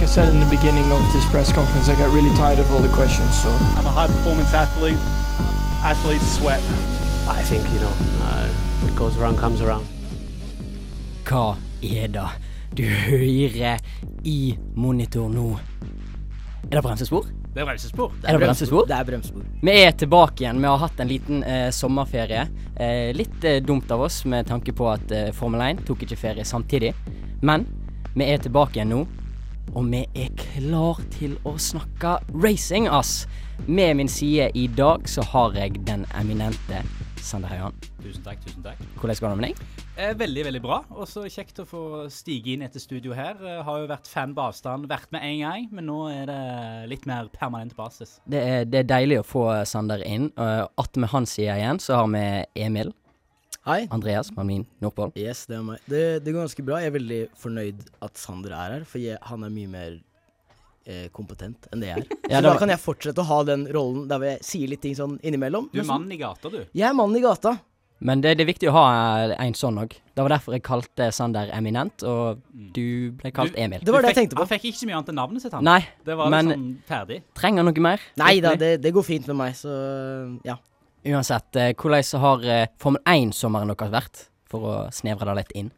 [0.00, 2.72] like I said in the beginning of this press conference, I got really tired of
[2.72, 3.32] all the questions.
[3.42, 4.96] So I'm a high performance athlete.
[5.84, 6.62] Athletes sweat.
[7.28, 7.92] I think, you know,
[8.24, 8.48] uh,
[8.80, 9.84] what goes around comes around.
[11.28, 12.24] Hva er det
[12.72, 13.76] du hører
[14.24, 15.58] i monitor nå?
[16.70, 17.28] Er det bremsespor?
[17.52, 18.16] Det er bremsespor.
[18.24, 18.88] Er det bremsespor?
[18.88, 19.46] Det er bremsespor.
[19.62, 20.64] Vi er tilbake igjen.
[20.64, 22.48] Vi har hatt en liten eh, sommerferie.
[22.76, 26.22] Eh, litt eh, dumt av oss med tanke på at eh, Formel 1 tok ikke
[26.24, 26.94] ferie samtidig.
[27.44, 27.68] Men
[28.14, 29.06] vi er tilbake igjen nå,
[29.74, 33.26] og vi er klar til å snakke racing, ass.
[33.68, 36.80] Med min side i dag så har jeg den eminente
[37.20, 37.76] Sander Høyan.
[38.00, 38.80] Tusen takk, tusen takk.
[38.98, 39.86] Hvordan går det med deg?
[40.00, 40.78] Eh, veldig, veldig bra.
[40.96, 43.36] Og så kjekt å få stige inn etter studio her.
[43.44, 46.40] Jeg har jo vært fan på avstand, vært med én gang, men nå er det
[46.90, 48.16] litt mer permanent basis.
[48.30, 50.30] Det er, det er deilig å få Sander inn.
[50.40, 52.24] Uh, Attmed hans side igjen så har vi
[52.64, 52.94] Emil
[53.68, 53.86] Hei.
[53.92, 55.10] Andreas Mamin Nordpål.
[55.20, 55.82] Yes, det er meg.
[55.90, 56.78] Det, det går ganske bra.
[56.80, 59.96] Jeg er veldig fornøyd at Sander er her, for jeg, han er mye mer
[60.88, 62.06] eh, kompetent enn det jeg er.
[62.30, 64.96] Så Ja, da kan jeg fortsette å ha den rollen der jeg sier litt ting
[64.96, 65.68] sånn innimellom.
[65.74, 66.62] Du er mannen i gata, du.
[66.72, 67.58] Jeg er mannen i gata.
[68.00, 68.84] Men det, det er viktig å ha
[69.28, 69.92] eh, en sånn òg.
[70.16, 72.40] Det var derfor jeg kalte Sander eminent, og
[72.72, 73.84] du ble kalt Du- Emil.
[73.84, 74.46] Det var det jeg tenkte på.
[74.46, 75.68] Han fikk ikke så mye annet enn navnet sitt, han.
[75.68, 77.20] Nei, Det var men liksom ferdig.
[77.36, 78.08] trenger han noe mer?
[78.24, 79.76] Nei da, det, det går fint med meg, så
[80.48, 80.56] ja.
[81.00, 84.26] Uansett, eh, hvordan har eh, Formel 1-sommeren deres vært?
[84.50, 85.68] For å snevre det litt inn.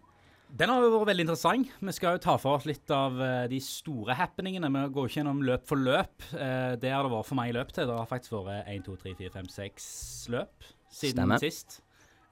[0.53, 1.69] Den har jo vært veldig interessant.
[1.81, 4.71] Vi skal jo ta for oss litt av eh, de store happeningene.
[4.73, 6.27] Vi går ikke gjennom løp for løp.
[6.33, 7.87] Det har det vært for meg i løp til.
[7.87, 9.89] Det har faktisk vært 1, 2, 3, 4, 5, 6
[10.35, 11.41] løp siden Stemmer.
[11.41, 11.79] sist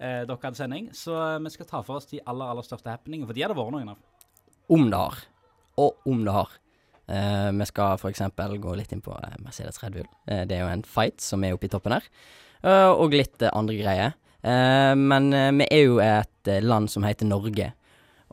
[0.01, 0.91] eh, dere hadde sending.
[0.97, 3.61] Så vi skal ta for oss de aller, aller største happeningene, for de har det
[3.61, 4.03] vært noen av.
[4.71, 5.23] Om det har.
[5.81, 6.59] Og om det har.
[7.11, 8.23] Eh, vi skal f.eks.
[8.37, 10.09] gå litt inn på eh, Mercedes Red Bull.
[10.31, 12.07] Uh, det er jo en fight som er oppe i toppen her.
[12.63, 14.19] Uh, og litt andre greier.
[14.41, 15.27] Men
[15.59, 17.67] vi er jo et land som heter Norge.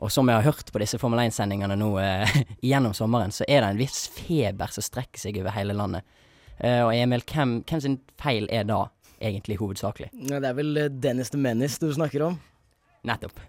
[0.00, 1.90] Og som jeg har hørt på disse Formel 1-sendingene nå
[2.70, 6.08] gjennom sommeren, så er det en viss feber som strekker seg over hele landet.
[6.64, 8.86] Og Emil, hvem, hvem sin feil er da
[9.20, 10.08] egentlig hovedsakelig?
[10.30, 12.40] Ja, Det er vel Dennis the Menace du snakker om.
[13.04, 13.44] Nettopp.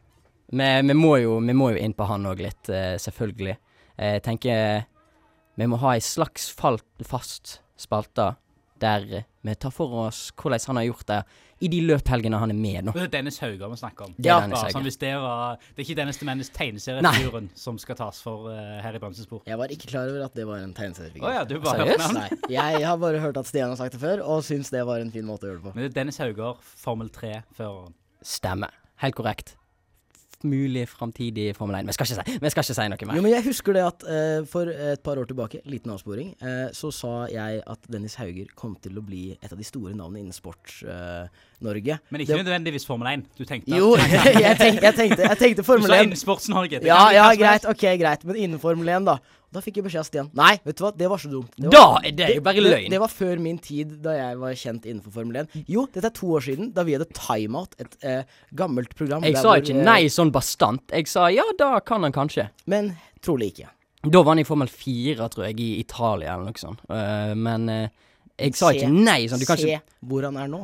[0.51, 2.73] Vi, vi, må, jo, vi må jo inn på han òg litt,
[3.07, 3.55] selvfølgelig.
[4.03, 4.83] Jeg tenker
[5.59, 8.33] vi må ha ei slags fast spalte
[8.79, 11.19] der vi tar for oss hvordan han har gjort det
[11.59, 12.93] i de løphelgene han er med nå.
[12.95, 14.13] Det er Dennis Hauger vi snakker om.
[14.15, 14.71] Det er Hauger.
[14.71, 18.79] sånn hvis det var Det er ikke Dennis Demennes tegneseriefiguren som skal tas for uh,
[18.79, 19.43] her i Bremsespor.
[19.49, 21.27] Jeg var ikke klar over at det var en tegneseriefigur.
[21.27, 22.15] Oh, ja, du bare Seriøst?
[22.15, 25.03] Nei, jeg har bare hørt at Stian har sagt det før, og syns det var
[25.03, 25.75] en fin måte å gjøre det på.
[25.75, 27.95] Men det er Dennis Hauger, Formel 3-føreren.
[28.23, 28.75] Stemmer.
[29.03, 29.57] Helt korrekt.
[30.39, 31.87] F- Mulig framtidig Formel 1.
[31.87, 33.21] Vi skal ikke si, vi skal ikke si noe Jo, mer.
[33.25, 36.91] men jeg husker det at uh, for et par år tilbake, liten avsporing, uh, så
[36.95, 40.35] sa jeg at Dennis Hauger kom til å bli et av de store navnene innen
[40.35, 41.97] Sports-Norge.
[42.09, 43.25] Men ikke nødvendigvis Formel 1.
[43.37, 46.07] Du tenkte Jo, jeg, tenk, jeg tenkte, jeg tenkte Du sa 1.
[46.07, 46.79] innen Sports-Norge.
[46.87, 48.23] Ja, ja, greit, ok, greit.
[48.25, 49.17] Men innen Formel 1, da.
[49.51, 50.27] Da fikk jeg beskjed av Stian.
[50.37, 51.55] Nei, vet du hva, det var så dumt.
[51.57, 52.89] Det Da er det jo bare løgn.
[52.93, 55.63] det var før min tid, da jeg var kjent innenfor Formel 1.
[55.73, 58.23] Jo, dette er to år siden, da vi hadde Timeout, et eh,
[58.53, 59.25] gammelt program.
[59.25, 60.85] Jeg sa hvor, ikke eh, nei sånn bastant.
[60.93, 62.49] Jeg sa ja, da kan han kanskje.
[62.69, 62.93] Men
[63.25, 63.71] trolig ikke.
[64.05, 66.85] Da var han i Formel 4, tror jeg, i Italia eller noe sånt.
[66.87, 67.87] Uh, men uh,
[68.39, 69.41] jeg sa Se- ikke nei sånn.
[69.41, 69.81] Du kan Se ikke
[70.13, 70.61] hvor han er nå.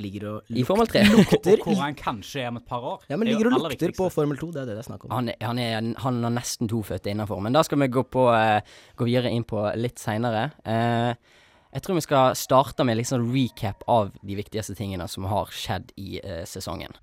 [0.00, 1.04] Ligger og I Formel 3.
[1.12, 3.04] lukter Og hvor han kanskje er om et par år.
[3.10, 4.08] Ja, men er ligger og lukter på.
[4.14, 5.14] Formel 2, det er det det er snakk om.
[5.14, 7.42] Han, er, han, er, han har nesten to føtter innafor.
[7.44, 8.58] Men da skal vi gå, på, uh,
[8.98, 10.50] gå videre inn på litt seinere.
[10.64, 15.50] jeg tror vi skal starte med litt sånn recap av de viktigste tingene som har
[15.54, 16.94] skjedd i uh, sesongen.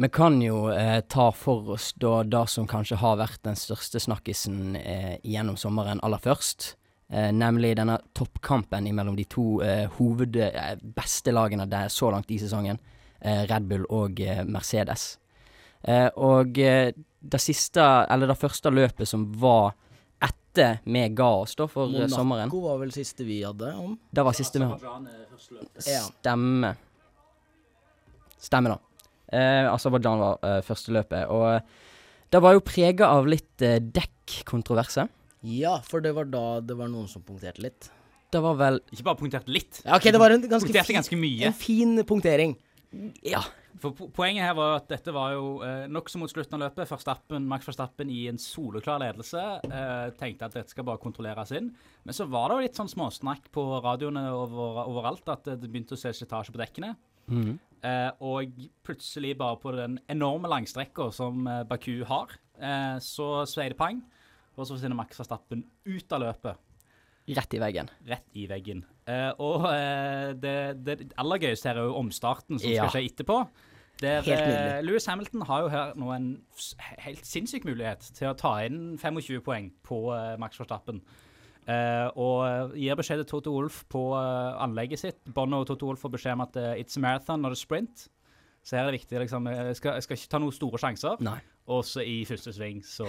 [0.00, 3.98] Vi kan jo eh, ta for oss da det som kanskje har vært den største
[3.98, 6.76] snakkisen eh, gjennom sommeren aller først.
[7.10, 12.30] Eh, nemlig denne toppkampen mellom de to eh, hoved, eh, beste lagene der så langt
[12.30, 12.78] i sesongen.
[13.18, 15.16] Eh, Red Bull og eh, Mercedes.
[15.82, 19.72] Eh, og eh, det siste, eller det første løpet som var
[20.22, 23.98] etter vi ga oss da for Monaco sommeren, Monaco var vel siste vi hadde om.
[24.14, 25.18] det var siste vi hadde.
[25.82, 26.78] Stemmer.
[28.38, 28.87] Stemmer, da.
[29.32, 31.28] Eh, Aserbajdsjan var eh, første løpet.
[31.34, 31.60] Og eh,
[32.32, 35.06] det var jo prega av litt eh, dekkkontroverse.
[35.48, 37.90] Ja, for det var da det var noen som punkterte litt.
[38.28, 39.78] Det var vel Ikke bare punktert litt.
[39.86, 41.46] Ja, ok, det var en ganske, Punkterte fin, ganske mye.
[41.48, 42.56] en fin punktering.
[43.24, 43.40] Ja.
[43.78, 46.88] For po Poenget her var at dette var jo eh, nokså mot slutten av løpet.
[46.90, 49.44] Verstappen, Max Verstappen i en soleklar ledelse.
[49.64, 51.70] Eh, tenkte at dette skal bare kontrolleres inn.
[52.04, 55.94] Men så var det jo litt sånn småsnakk på radioene over, overalt at det begynte
[55.96, 56.96] å se slitasje på dekkene.
[57.84, 58.54] Eh, og
[58.86, 64.00] plutselig, bare på den enorme langstrekka som eh, Baku har, eh, så sveier det pang.
[64.56, 66.56] Og så forsvinner Max Verstappen ut av løpet.
[67.28, 67.90] rett i veggen.
[68.08, 68.84] rett i veggen.
[69.06, 69.62] Eh, og
[70.40, 70.54] det,
[70.84, 72.88] det aller gøyeste her er jo omstarten som Ja.
[72.88, 73.36] skal skje etterpå.
[74.00, 76.28] Der, Helt eh, Lewis Hamilton har jo her nå en
[77.04, 79.98] helt sinnssyk mulighet til å ta inn 25 poeng på
[80.38, 81.02] Max Verstappen.
[81.68, 85.18] Eh, og eh, gir beskjed til Toto Wolff på uh, anlegget sitt.
[85.36, 87.96] Bono og Toto Wolff får beskjed om at uh, it's marathon, not a sprint.
[88.64, 91.14] Så her er det viktig liksom, jeg skal, jeg skal ikke ta noen store sjanser.
[91.24, 91.40] Nei.
[91.68, 93.06] Også i første sving, så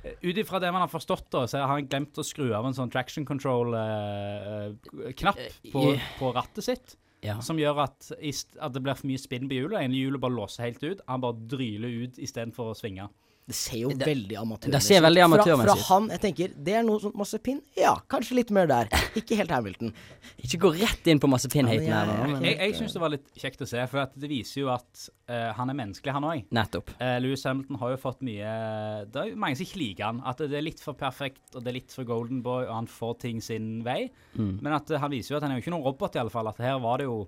[0.00, 2.72] Ut ifra det man har forstått, da, så har han glemt å skru av en
[2.72, 5.40] sånn traction control-knapp
[5.74, 5.82] på,
[6.16, 6.96] på rattet sitt.
[7.20, 7.36] Ja.
[7.44, 9.84] Som gjør at, at det blir for mye spinn på hjulet.
[9.84, 11.04] ene hjulet bare låser helt ut.
[11.04, 13.12] Han bare dryler ut istedenfor å svinge.
[13.50, 17.00] Det ser jo Det- veldig amatørmessig amatørmessig Fra, fra han, jeg tenker, det er noe
[17.02, 17.60] sånn masse pinn.
[17.76, 18.86] Ja, kanskje litt mer der.
[19.18, 19.92] Ikke helt Hamilton.
[20.38, 23.00] Ikke gå rett inn på masse pinnhaten Ja, her men jeg- Jeg, jeg syns det
[23.02, 26.12] var litt kjekt å se, for at det viser jo at uh, han er menneskelig,
[26.12, 26.44] han òg.
[26.52, 26.90] Nettopp.
[27.00, 30.22] Uh, Louis Hamilton har jo fått mye Det er jo mange som ikke liker han.
[30.24, 32.86] At det er litt for perfekt, og det er litt for golden boy, og han
[32.86, 34.10] får ting sin vei.
[34.36, 34.60] Mm.
[34.62, 36.30] Men at uh, han viser jo at han er jo ikke noen robot, i alle
[36.30, 36.46] fall.
[36.46, 37.26] At her var det jo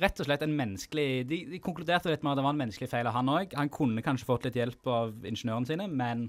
[0.00, 2.88] rett og slett en menneskelig De, de konkluderte litt med at det var en menneskelig
[2.90, 3.56] feil av han òg.
[3.58, 6.28] Han kunne kanskje fått litt hjelp av ingeniørene sine, men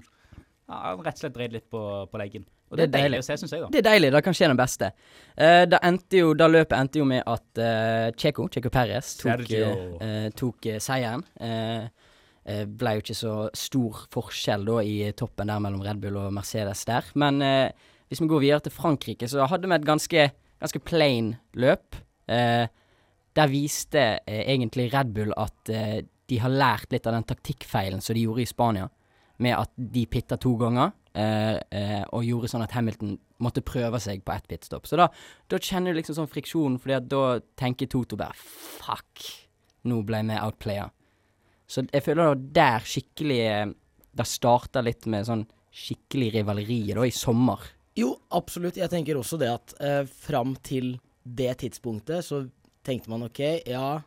[0.68, 1.80] ja, han rett og slett dreide litt på,
[2.10, 2.44] på leggen.
[2.70, 3.04] Og det, Det er deilig.
[3.04, 3.68] deilig å se, syns jeg, da.
[3.72, 4.10] Det er deilig.
[4.14, 4.90] Da kan skje det beste.
[5.36, 9.44] Uh, da, endte jo, da løpet endte jo med at uh, Checo, Checo Perez, tok,
[9.52, 11.24] eh, tok seieren.
[11.38, 11.86] Uh,
[12.68, 16.82] ble jo ikke så stor forskjell da i toppen der mellom Red Bull og Mercedes
[16.88, 17.06] der.
[17.16, 17.40] Men
[18.08, 20.26] hvis vi går videre til Frankrike, så hadde vi et ganske,
[20.60, 21.96] ganske plain løp.
[22.28, 22.66] Eh,
[23.34, 28.02] der viste eh, egentlig Red Bull at eh, de har lært litt av den taktikkfeilen
[28.02, 28.88] som de gjorde i Spania,
[29.42, 34.00] med at de pitta to ganger, eh, eh, og gjorde sånn at Hamilton måtte prøve
[34.00, 34.86] seg på ett pitstop.
[34.88, 35.08] Så da,
[35.50, 37.24] da kjenner du liksom sånn friksjon, fordi da
[37.60, 39.26] tenker Toto bare fuck,
[39.90, 40.88] nå ble vi outplaya.
[41.68, 43.70] Så jeg føler da der skikkelig eh,
[44.14, 47.64] Det starta litt med sånn skikkelig rivaleri da i sommer.
[47.98, 48.76] Jo, absolutt.
[48.78, 50.92] Jeg tenker også det at eh, fram til
[51.24, 52.44] det tidspunktet så
[52.84, 54.02] tenkte man ok, ja,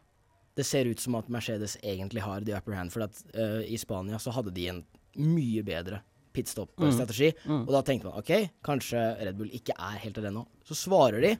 [0.57, 2.93] det ser ut som at Mercedes egentlig har the upper hand.
[2.93, 4.83] For at uh, i Spania så hadde de en
[5.17, 6.01] mye bedre
[6.37, 7.31] pitstop-strategi.
[7.45, 7.63] Mm.
[7.65, 8.33] Og da tenkte man ok,
[8.65, 10.45] kanskje Red Bull ikke er helt av det nå.
[10.67, 11.35] Så svarer de,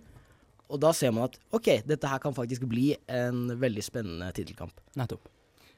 [0.68, 4.82] og da ser man at ok, dette her kan faktisk bli en veldig spennende tittelkamp.
[5.00, 5.30] Nettopp.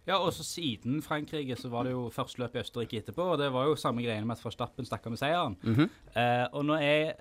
[0.09, 3.37] Ja, og så siden Frankrike så var det jo første løp i Østerrike etterpå, og
[3.41, 5.57] det var jo samme greiene med at Verstappen stakk av med seieren.
[5.61, 5.89] Mm -hmm.
[6.17, 7.13] uh, og nå er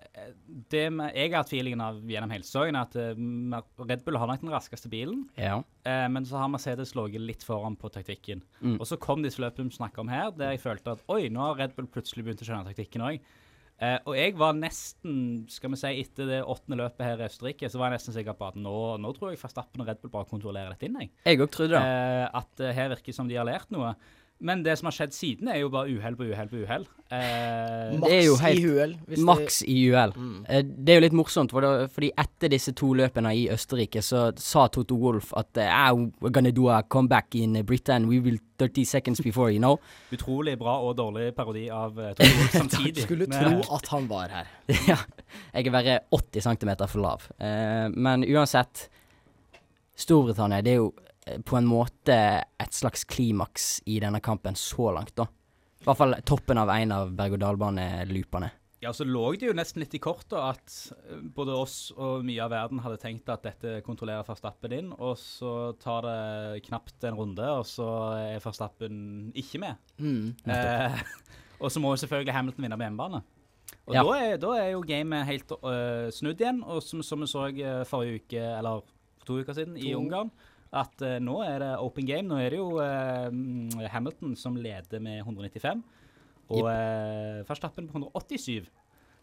[0.70, 4.26] Det med, jeg har hatt feelingen av gjennom hele sesongen, at uh, Red Bull har
[4.26, 5.58] nok den raskeste bilen, Ja.
[5.58, 8.42] uh, men så har Mercedes ligget litt foran på taktikken.
[8.60, 8.80] Mm.
[8.80, 11.40] Og så kom disse løpene vi snakker om her, der jeg følte at oi, nå
[11.40, 13.20] har Red Bull plutselig begynt å skjønne taktikken òg.
[13.78, 15.18] Eh, og jeg var nesten,
[15.54, 18.34] skal vi si, etter det åttende løpet her i Østerrike, så var jeg nesten sikker
[18.38, 21.12] på at nå, nå tror jeg Verstappen og Red Bull bare kontrollerer dette inn, jeg.
[21.38, 21.82] Òg trodde det.
[21.84, 23.92] Eh, at eh, her virker som de har lært noe.
[24.40, 26.84] Men det som har skjedd siden, er jo bare uhell på uhell på uhell.
[27.10, 28.66] Eh, Maks i
[29.08, 30.12] hvis Maks i UL.
[30.14, 30.44] Mm.
[30.46, 34.02] Eh, Det er jo litt morsomt, for det, fordi etter disse to løpene i Østerrike,
[34.04, 35.72] så sa Toto Wolff at eh,
[36.20, 38.06] we're gonna do a comeback in eh, Britain.
[38.08, 39.80] We will 30 seconds before, you know.
[40.14, 43.08] utrolig bra og dårlig parodi av Toto Wolff samtidig.
[43.08, 44.54] Skulle tro at han var her.
[44.92, 45.00] ja.
[45.54, 47.26] Jeg er bare 80 cm for lav.
[47.40, 48.86] Eh, men uansett,
[49.98, 51.07] Storbritannia det er jo eh,
[51.44, 55.28] på en måte et slags klimaks i denne kampen så langt, da.
[55.78, 58.50] I hvert fall toppen av en av berg-og-dal-bane-loopene.
[58.80, 62.44] Ja, så lå det jo nesten litt i kortet at eh, både oss og mye
[62.44, 67.18] av verden hadde tenkt at dette kontrollerer Verstappen inn, og så tar det knapt en
[67.18, 67.88] runde, og så
[68.20, 69.80] er Verstappen ikke med.
[69.98, 70.30] Mm.
[70.46, 71.02] Eh,
[71.62, 73.22] og så må jo selvfølgelig Hamilton vinne på hjemmebane.
[73.88, 74.04] Og Ja.
[74.04, 77.48] da, er, da er jo gamet helt uh, snudd igjen, og som, som vi så
[77.50, 78.86] øh, forrige uke, eller
[79.26, 80.30] to uker siden, i Ungarn,
[80.72, 82.26] at uh, nå er det open game.
[82.28, 85.84] Nå er det jo mm, Hamilton som leder med 195,
[86.48, 88.68] og uh, Verstappen på 187.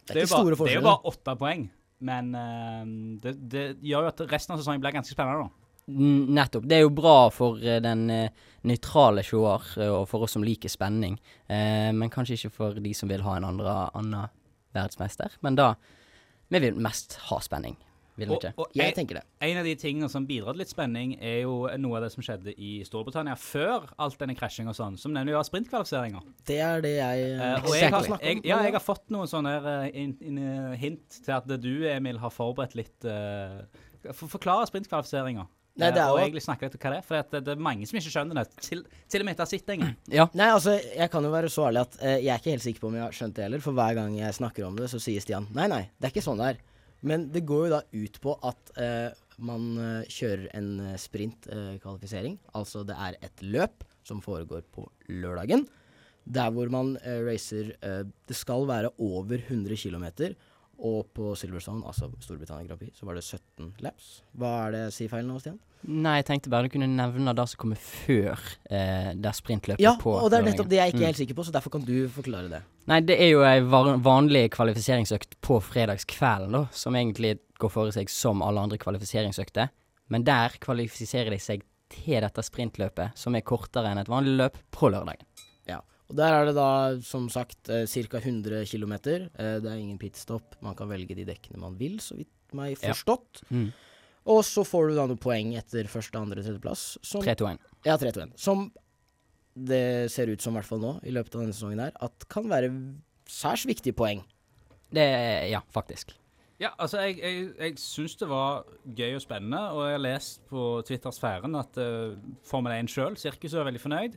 [0.06, 1.68] Det er ikke jo bare, det er jo bare åtte poeng,
[2.06, 2.82] men uh,
[3.22, 5.48] det, det gjør jo at resten av sesongen blir ganske spennende.
[5.48, 5.62] da.
[5.86, 6.64] Nettopp.
[6.66, 8.08] Det er jo bra for den
[8.66, 11.18] nøytrale seer, og for oss som liker spenning.
[11.48, 14.34] Eh, men kanskje ikke for de som vil ha en andre, annen
[14.76, 15.38] verdensmester.
[15.46, 15.76] Men da
[16.48, 17.74] Vi vil mest ha spenning,
[18.16, 18.54] vil vi Og, ikke?
[18.58, 19.24] og Jeg en, tenker det.
[19.48, 22.24] en av de tingene som bidrar til litt spenning, er jo noe av det som
[22.24, 26.24] skjedde i Storbritannia før alt denne krasjinga og sånn, som nevner jo av sprintkvalifiseringer.
[26.48, 27.82] Det er det jeg uh, Og exactly.
[27.82, 31.36] jeg har, jeg, ja, jeg har fått noen sånne eh, in, in, eh, hint til
[31.36, 33.62] at du, Emil, har forberedt litt uh,
[34.14, 35.52] for, Forklare sprintkvalifiseringer.
[35.76, 37.04] Nei, det er og egentlig snakke litt om hva det er.
[37.04, 38.46] For det, det er mange som ikke skjønner det.
[38.64, 39.98] Til, til og med etter sitt engang.
[40.22, 40.30] Ja.
[40.32, 42.94] Nei, altså, jeg kan jo være så ærlig at jeg er ikke helt sikker på
[42.94, 45.26] om jeg har skjønt det heller, for hver gang jeg snakker om det, så sier
[45.26, 46.64] Stian nei, nei, det er ikke sånn det er.
[47.06, 49.14] Men det går jo da ut på at eh,
[49.46, 52.40] man eh, kjører en eh, sprintkvalifisering.
[52.58, 55.66] altså det er et løp som foregår på lørdagen,
[56.26, 60.34] der hvor man eh, racer eh, Det skal være over 100 km,
[60.80, 64.22] Og på Silverstone, altså Storbritannia Grand Prix, så var det 17 laps.
[64.38, 65.56] Hva er det sier feil nå, Stian?
[65.88, 68.40] Nei, jeg tenkte bare du kunne nevne det som kommer før
[68.74, 71.10] eh, det sprintløpet Ja, på og det er nettopp det jeg ikke er Mm.
[71.12, 72.62] helt sikker på, så derfor kan du forklare det.
[72.90, 78.10] Nei, det er jo ei vanlig kvalifiseringsøkt på fredagskvelden, da, som egentlig går for seg
[78.10, 79.70] som alle andre kvalifiseringsøkter.
[80.10, 84.58] Men der kvalifiserer de seg til dette sprintløpet, som er kortere enn et vanlig løp,
[84.72, 85.24] på lørdagen.
[86.06, 86.12] Ja.
[86.12, 86.70] Og der er det da,
[87.02, 88.20] som sagt, ca.
[88.22, 88.94] 100 km.
[89.02, 90.56] Det er ingen pitstop.
[90.62, 92.94] Man kan velge de dekkene man vil, så vidt meg Ja.
[92.94, 93.42] forstått.
[93.50, 93.72] Mm.
[94.26, 96.98] Og så får du da noen poeng etter første, andre, tredjeplass.
[97.06, 97.60] Som 3-2-1.
[97.86, 98.32] Ja, 3-2-1.
[98.38, 98.72] Som
[99.56, 102.26] det ser ut som, i hvert fall nå, i løpet av denne sesongen her, at
[102.32, 102.72] kan være
[103.30, 104.24] særs viktige poeng.
[104.94, 106.14] Det Ja, faktisk.
[106.60, 108.64] Ja, altså, jeg, jeg, jeg syns det var
[108.96, 112.16] gøy og spennende, og jeg har lest på Twitter-sfæren at uh,
[112.48, 114.16] Formel 1 sjøl, sirkuset, er veldig fornøyd.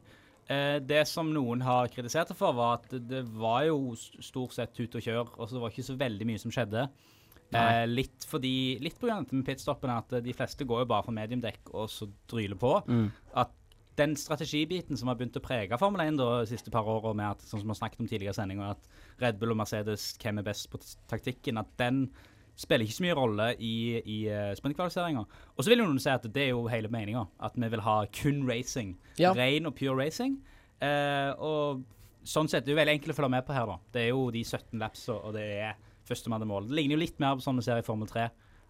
[0.48, 4.72] Eh, det som noen har kritisert det for, var at det, var jo stort sett
[4.76, 6.86] tut og kjør, og så var det ikke så veldig mye som skjedde.
[7.48, 11.04] Eh, litt fordi Litt av dette med pitstoppen, at eh, de fleste går jo bare
[11.06, 12.74] for mediumdekk og så dryler på.
[12.88, 13.06] Mm.
[13.44, 13.54] At
[13.98, 17.34] den strategibiten som har begynt å prege Formel 1 da, de siste par åra, med
[17.34, 20.40] at, sånn som vi har snakket om tidligere sendinger, at Red Bull og Mercedes, hvem
[20.40, 22.06] er best på taktikken, at den
[22.58, 25.22] spiller ikke så mye rolle i, i uh, sprintkvalifiseringa.
[25.54, 27.84] Og så vil jo noen si at det er jo hele meninga, at vi vil
[27.86, 28.96] ha kun racing.
[29.20, 29.30] Ja.
[29.38, 30.40] Ren og pure racing.
[30.82, 31.84] Eh, og
[32.28, 33.78] sånn sett det er jo veldig enkelt å følge med på her, da.
[33.94, 36.68] Det er jo de 17 laps, og det er førstemann til mål.
[36.70, 38.28] Det ligner jo litt mer på sånn vi ser i Formel 3.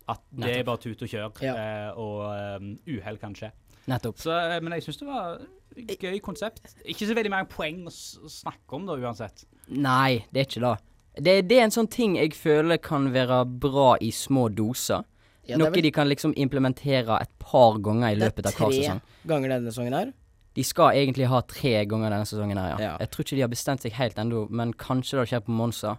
[0.08, 1.54] At det er bare tut og kjør, Ja.
[1.60, 2.22] eh, og
[2.62, 3.50] um, uhell kan skje.
[3.88, 4.20] Nettopp.
[4.20, 5.42] Så, eh, men jeg syns det var
[5.76, 6.72] et gøy konsept.
[6.88, 9.44] Ikke så veldig mange poeng å snakke om, da, uansett.
[9.68, 10.76] Nei, det er ikke det.
[11.20, 15.04] Det, det er en sånn ting jeg føler kan være bra i små doser.
[15.48, 18.52] Ja, er Noe vel- de kan liksom implementere et par ganger i er løpet av
[18.52, 19.00] hver sesong.
[19.00, 20.12] tre ganger denne sesongen her.
[20.54, 22.78] De skal egentlig ha tre ganger denne sesongen her, ja.
[22.84, 22.96] Ja.
[23.00, 25.96] Jeg tror ikke de har bestemt seg helt ennå, men kanskje det skjer på Monza.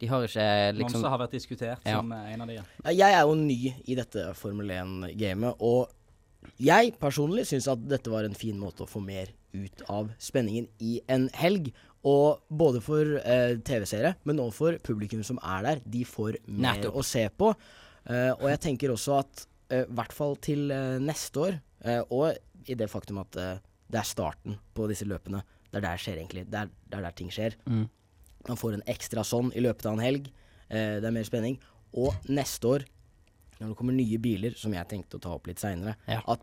[0.00, 1.98] De har ikke liksom Monza har vært diskutert Ja.
[2.00, 2.58] som eh, en av de.
[2.94, 5.88] Jeg er jo ny i dette Formel 1-gamet, og
[6.60, 10.68] jeg personlig syns at dette var en fin måte å få mer ut av spenningen
[10.80, 11.72] i en helg.
[12.08, 15.80] Og både for eh, TV-seere, men også for publikum som er der.
[15.84, 16.96] De får mer Nettopp.
[16.96, 17.50] å se på.
[18.08, 22.00] Eh, og jeg tenker også at eh, i hvert fall til eh, neste år, eh,
[22.10, 22.32] og
[22.70, 23.58] i det faktum at eh,
[23.90, 26.46] det er starten på disse løpene, det er der skjer egentlig.
[26.50, 27.56] Det er, det er der ting skjer.
[27.68, 27.84] Mm.
[28.48, 30.30] Man får en ekstra sånn i løpet av en helg.
[30.70, 31.58] Eh, det er mer spenning.
[32.00, 32.86] Og neste år,
[33.60, 36.22] når det kommer nye biler, som jeg tenkte å ta opp litt seinere, Ja.
[36.32, 36.40] at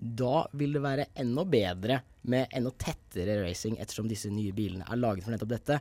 [0.00, 2.00] da vil det være enda bedre
[2.30, 5.80] med enda tettere racing, ettersom disse nye bilene er laget for nettopp dette.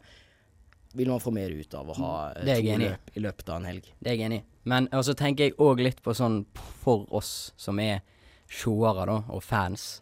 [0.97, 3.69] Vil man få mer ut av å ha eh, to løp i løpet av en
[3.69, 3.91] helg.
[3.99, 4.45] Det er jeg enig i.
[4.71, 6.41] Men så tenker jeg òg litt på sånn
[6.81, 8.01] for oss som er
[8.49, 10.01] seere, da, og fans.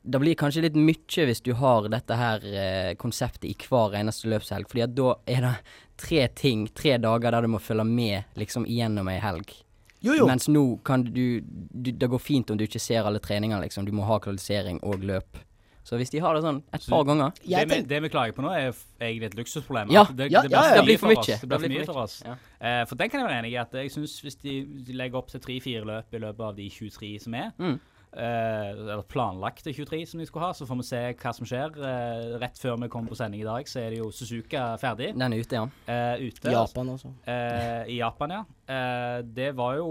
[0.00, 4.30] Det blir kanskje litt mye hvis du har dette her eh, konseptet i hver eneste
[4.30, 4.68] løpshelg.
[4.70, 5.56] Fordi at da er det
[6.00, 9.52] tre ting, tre dager der du må følge med liksom gjennom ei helg.
[10.00, 10.26] Jo, jo.
[10.26, 13.84] Mens nå kan du, du Det går fint om du ikke ser alle treninger, liksom.
[13.84, 15.40] Du må ha kvalifisering og løp.
[15.84, 18.44] Så hvis de har det sånn et par ganger Det vi, det vi klager på
[18.44, 18.68] nå, er
[19.00, 19.90] egentlig et luksusproblem.
[19.90, 20.82] Ja, det, ja, det, ja, ja.
[20.82, 21.38] blir Det blir for mye.
[21.40, 22.18] Det blir for mye for oss.
[22.26, 22.36] Ja.
[22.60, 23.56] Uh, for den kan jeg være enig i.
[23.60, 26.68] at Jeg synes Hvis de, de legger opp til tre-fire løp i løpet av de
[26.70, 27.80] 23 som er, Mm.
[28.12, 31.76] Eh, eller planlagte 23 som de skulle ha, så får vi se hva som skjer.
[31.78, 35.12] Eh, rett før vi kommer på sending i dag, så er det jo Suzuka ferdig.
[35.18, 35.66] Den er ute, ja.
[35.86, 36.50] eh, ute.
[36.54, 37.12] Japan også.
[37.26, 38.42] Eh, I Japan, ja.
[38.70, 39.88] Eh, det var jo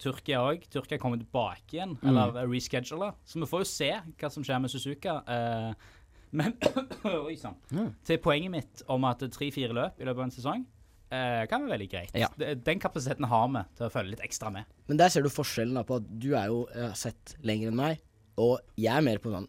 [0.00, 0.66] Tyrkia òg.
[0.70, 2.10] Tyrkia kommer tilbake igjen, Mm.
[2.10, 3.14] eller rescheduler.
[3.24, 5.22] Så vi får jo se hva som skjer med Suzuka.
[5.26, 5.72] Eh,
[6.32, 6.52] men
[7.26, 7.56] Oi sann.
[7.74, 7.88] Mm.
[8.06, 10.66] Til poenget mitt om at tre-fire løp i løpet av en sesong
[11.10, 12.12] eh, kan være veldig greit.
[12.14, 12.28] Ja.
[12.38, 14.64] Den kapasiteten har vi til å følge litt ekstra med.
[14.88, 16.64] Men der ser du forskjellen da på at du er jo
[16.98, 18.00] sett lenger enn meg,
[18.40, 19.48] og jeg er mer på sånn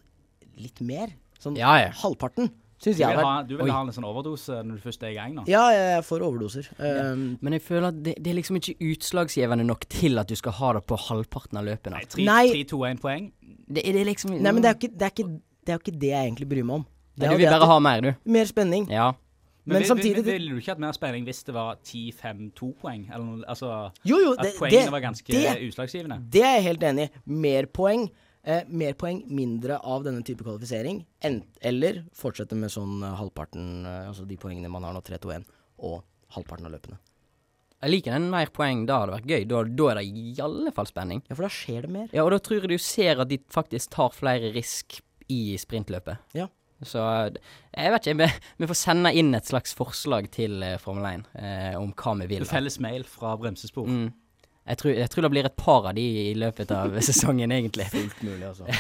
[0.61, 1.13] litt mer.
[1.41, 1.91] Sånn Ja, ja.
[2.03, 2.51] halvparten,
[2.81, 3.15] syns Du jeg.
[3.15, 3.71] vil ha, du vil Oi.
[3.73, 5.45] ha en sånn overdose når du først er i gang nå?
[5.49, 6.67] Ja, jeg får overdoser.
[6.77, 10.35] Um, Men jeg føler at det, det er liksom ikke utslagsgivende nok til at du
[10.37, 12.01] skal ha det på halvparten av løpene.
[12.25, 13.31] Nei, 3-2-1 poeng.
[13.71, 15.27] Det, det er liksom Nei, men det er, jo ikke, det, ikke,
[15.71, 16.85] er ikke det jeg egentlig bryr meg om.
[17.15, 18.11] Det Nei, Du vil det bare ha mer, du.
[18.37, 18.85] Mer spenning.
[18.91, 19.11] Ja.
[19.65, 23.03] Men samtidig- Ville du ikke hatt mer spenning hvis det var 10-5-2 poeng?
[23.13, 26.17] Eller noe, altså Jo, jo, At poengene det, var ganske det, utslagsgivende?
[26.31, 27.21] det er jeg helt enig i.
[27.25, 28.09] Mer poeng.
[28.43, 31.05] Eh, mer poeng, mindre av denne type kvalifisering.
[31.21, 35.45] En, eller fortsette med sånn eh, halvparten, eh, altså de poengene man har nå, 3-2-1,
[35.85, 36.01] og
[36.33, 36.97] halvparten av løpene.
[37.83, 38.85] Jeg liker den mer poeng.
[38.89, 39.45] Da hadde det vært gøy.
[39.47, 41.21] Da, da er det i alle fall spenning.
[41.29, 42.09] Ja, for da skjer det mer.
[42.13, 44.99] Ja, og da tror jeg du ser at de faktisk tar flere risk
[45.29, 46.17] i sprintløpet.
[46.37, 46.47] Ja.
[46.87, 48.29] Så jeg vet ikke.
[48.57, 52.33] Vi, får sende inn et slags forslag til eh, Formel 1 eh, om hva vi
[52.33, 52.45] vil.
[52.45, 52.51] da.
[52.55, 53.87] Felles mail fra bremsespor.
[53.87, 54.09] Mm.
[54.61, 57.87] Jeg tror, jeg tror det blir et par av de i løpet av sesongen, egentlig.
[57.91, 58.69] Fullt mulig, altså.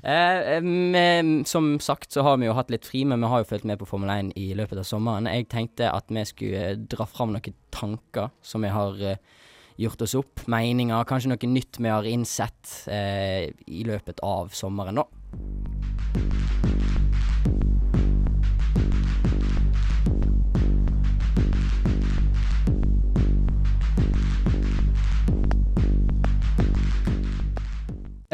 [0.00, 3.48] Eh, med, som sagt så har vi jo hatt litt fri, men vi har jo
[3.50, 5.28] fulgt med på Formel 1 i løpet av sommeren.
[5.28, 9.20] Jeg tenkte at vi skulle eh, dra fram noen tanker som vi har eh,
[9.80, 10.44] gjort oss opp.
[10.52, 16.79] Meninger, kanskje noe nytt vi har innsett eh, i løpet av sommeren, da.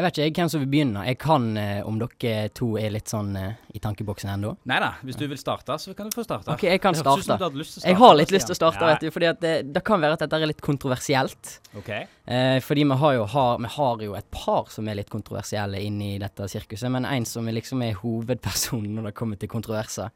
[0.07, 1.03] Vet ikke jeg, hvem som vil begynne.
[1.07, 4.55] Jeg kan, eh, om dere to er litt sånn eh, i tankeboksen ennå.
[4.71, 6.49] Nei da, hvis du vil starte, så kan du få starte.
[6.55, 7.37] OK, jeg kan Det ut som starte.
[7.39, 7.91] du hadde lyst til å starte.
[7.93, 10.01] Jeg har litt lyst til å starte, Ja, vet du, fordi at det, det kan
[10.01, 11.53] være at dette er litt kontroversielt.
[11.77, 11.89] OK.
[11.93, 15.81] Eh, fordi vi har, jo, har, vi har jo et par som er litt kontroversielle
[15.85, 20.09] inni dette sirkuset, men en som er liksom er hovedpersonen når det kommer til kontroverser,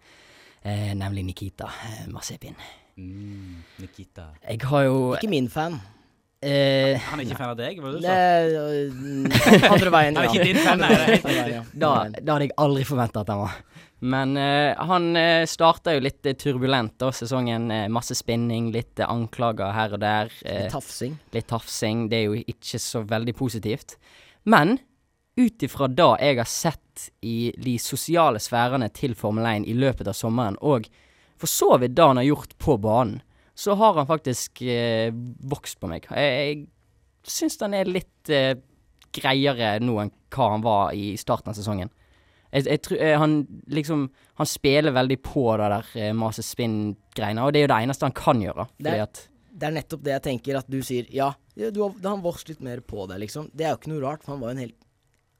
[0.63, 2.55] eh, nemlig Nikita eh, Masepin.
[2.98, 4.29] Mm, Nikita.
[4.48, 5.79] Jeg har jo Ikke min fan.
[6.41, 8.15] Eh, Han er ikke fan av deg, var det du sa?
[8.15, 10.31] er, øh, andre veien, Han er ja.
[10.31, 11.63] ikke din fan, nei, ja.
[11.83, 13.57] Da, da hadde jeg aldri forventa at han var.
[14.01, 17.67] Men eh, han uh, starta jo litt eh, turbulent da, sesongen.
[17.69, 20.31] eh, masse spinning, litt eh, anklager her og der.
[20.41, 21.19] eh, Litt Tafsing.
[21.36, 22.07] litt tafsing.
[22.10, 23.98] Det er jo ikke så veldig positivt.
[24.50, 24.79] Men
[25.38, 30.10] ut ifra det jeg har sett i de sosiale sfærene til Formel 1 i løpet
[30.10, 30.89] av sommeren, og
[31.39, 33.21] for så vidt det han har gjort på banen,
[33.62, 35.12] så har han faktisk eh,
[35.51, 36.08] vokst på meg.
[36.10, 36.62] Jeg,
[37.22, 38.56] jeg syns han er litt eh,
[39.13, 41.91] greiere nå enn hva han var i starten av sesongen.
[42.51, 43.36] Jeg, jeg tror eh, han
[43.72, 44.01] liksom
[44.41, 48.08] Han spiller veldig på det der eh, mase spinn-greiene, og det er jo det eneste
[48.10, 48.65] han kan gjøre.
[48.77, 49.22] Det Fordi er- at
[49.62, 52.62] Det er nettopp det jeg tenker, at du sier ja, du har, han vokst litt
[52.65, 53.51] mer på deg, liksom.
[53.53, 54.77] Det er jo ikke noe rart, for han var jo en helt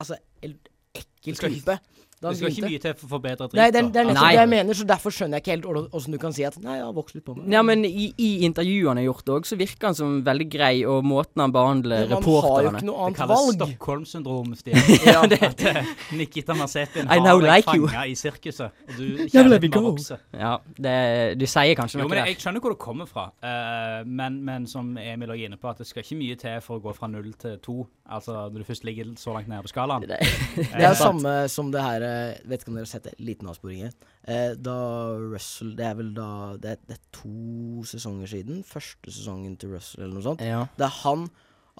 [0.01, 1.75] Altså, helt ekkel type.
[2.22, 3.58] Da Det han skal ikke mye til for å forbedre dritt.
[3.58, 4.32] Nei, det det er nettopp Nei.
[4.36, 6.75] det jeg mener, så derfor skjønner jeg ikke helt åssen du kan si at Nei,
[6.78, 7.48] jeg har vokst litt på meg.
[7.50, 10.74] Ja, men i, i intervjuene jeg har gjort òg, så virker han som veldig grei,
[10.86, 13.50] og måten han behandler Men han har jo ikke noe annet valg.
[13.58, 13.72] Det kalles.
[13.72, 14.78] Stockholm-syndrom, Stian.
[15.12, 19.34] Ja, At eh, Nikita Mazepin I har deg like fanga i sirkuset, og du kjenner
[19.34, 20.96] kjærligheten vokse bare Ja, det,
[21.42, 22.30] du sier kanskje noe Jo, men der.
[22.32, 25.82] jeg skjønner hvor det kommer fra, uh, men, men som Emil er inne på, at
[25.82, 27.80] det skal ikke mye til for å gå fra null til to.
[28.12, 30.05] Altså når du først ligger så langt nede på skalaen.
[30.05, 30.22] Det-
[30.72, 33.15] Det er jo samme som det her eh, Vet ikke om dere har sett det,
[33.24, 33.95] liten avsporing her.
[34.27, 34.75] Eh, da
[35.17, 36.29] Russell Det er vel da
[36.61, 38.61] det er, det er to sesonger siden.
[38.67, 40.43] Første sesongen til Russell eller noe sånt.
[40.45, 40.65] Ja.
[40.77, 41.27] Det er han,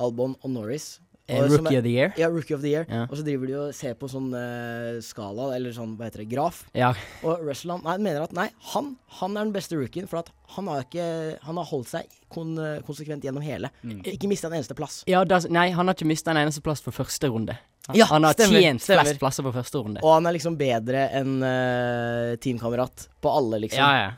[0.02, 0.94] Albon og Norris.
[1.28, 2.14] Eh, Rookie of the year.
[2.20, 2.86] Ja, Rookie of the Year.
[2.90, 3.04] Ja.
[3.06, 6.30] Og så driver de og ser på sånn eh, skala, eller sånn, hva heter det,
[6.34, 6.64] graf.
[6.76, 6.90] Ja.
[7.24, 10.32] Og Russell han, nei, mener at nei, han, han er den beste rookien, for at
[10.58, 11.06] han har ikke
[11.46, 12.58] Han har holdt seg kon,
[12.88, 13.70] konsekvent gjennom hele.
[13.86, 14.02] Mm.
[14.12, 15.04] Ikke mista en eneste plass.
[15.08, 17.56] ja das, nei, han har ikke mista en eneste plass for første runde.
[17.88, 19.08] Han, Ja, han har stemmer, tjent stemmer.
[19.08, 20.04] flest plasser på første runde.
[20.04, 23.80] Og han er liksom bedre enn uh, teamkamerat på alle, liksom.
[23.82, 24.12] Ja, ja.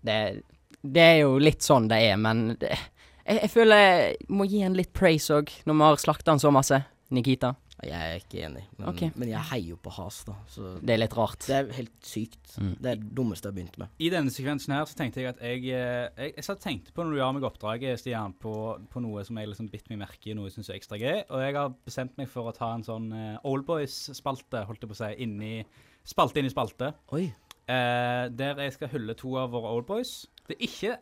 [0.00, 0.16] Det,
[0.80, 2.70] det er jo litt sånn det er, men det,
[3.30, 6.42] jeg, jeg føler jeg må gi en litt praise òg, når vi har slakta han
[6.42, 6.82] så masse.
[7.10, 7.56] Nikita.
[7.80, 9.08] Jeg er ikke enig, men, okay.
[9.16, 10.34] men jeg heier jo på Has, da.
[10.52, 11.40] Så Det er litt rart.
[11.48, 12.52] det er helt sykt.
[12.60, 12.74] Mm.
[12.76, 13.94] Det er det dummeste jeg har begynt med.
[13.96, 17.06] I denne sekvensen her så tenkte jeg at jeg eh, Jeg, jeg satt tenkte på
[17.06, 18.52] når du gjør meg oppdraget, Stian, på,
[18.92, 21.22] på noe som jeg liksom bitt meg merke i, noe jeg syns er ekstra gøy.
[21.30, 24.98] Og jeg har bestemt meg for å ta en sånn uh, Oldboys-spalte, holdt jeg på
[24.98, 25.54] å si, inni
[26.10, 26.94] Spalte inni spalte.
[27.16, 27.26] Oi.
[27.68, 30.14] Uh, der jeg skal hylle to av våre Oldboys.
[30.48, 30.94] Det er ikke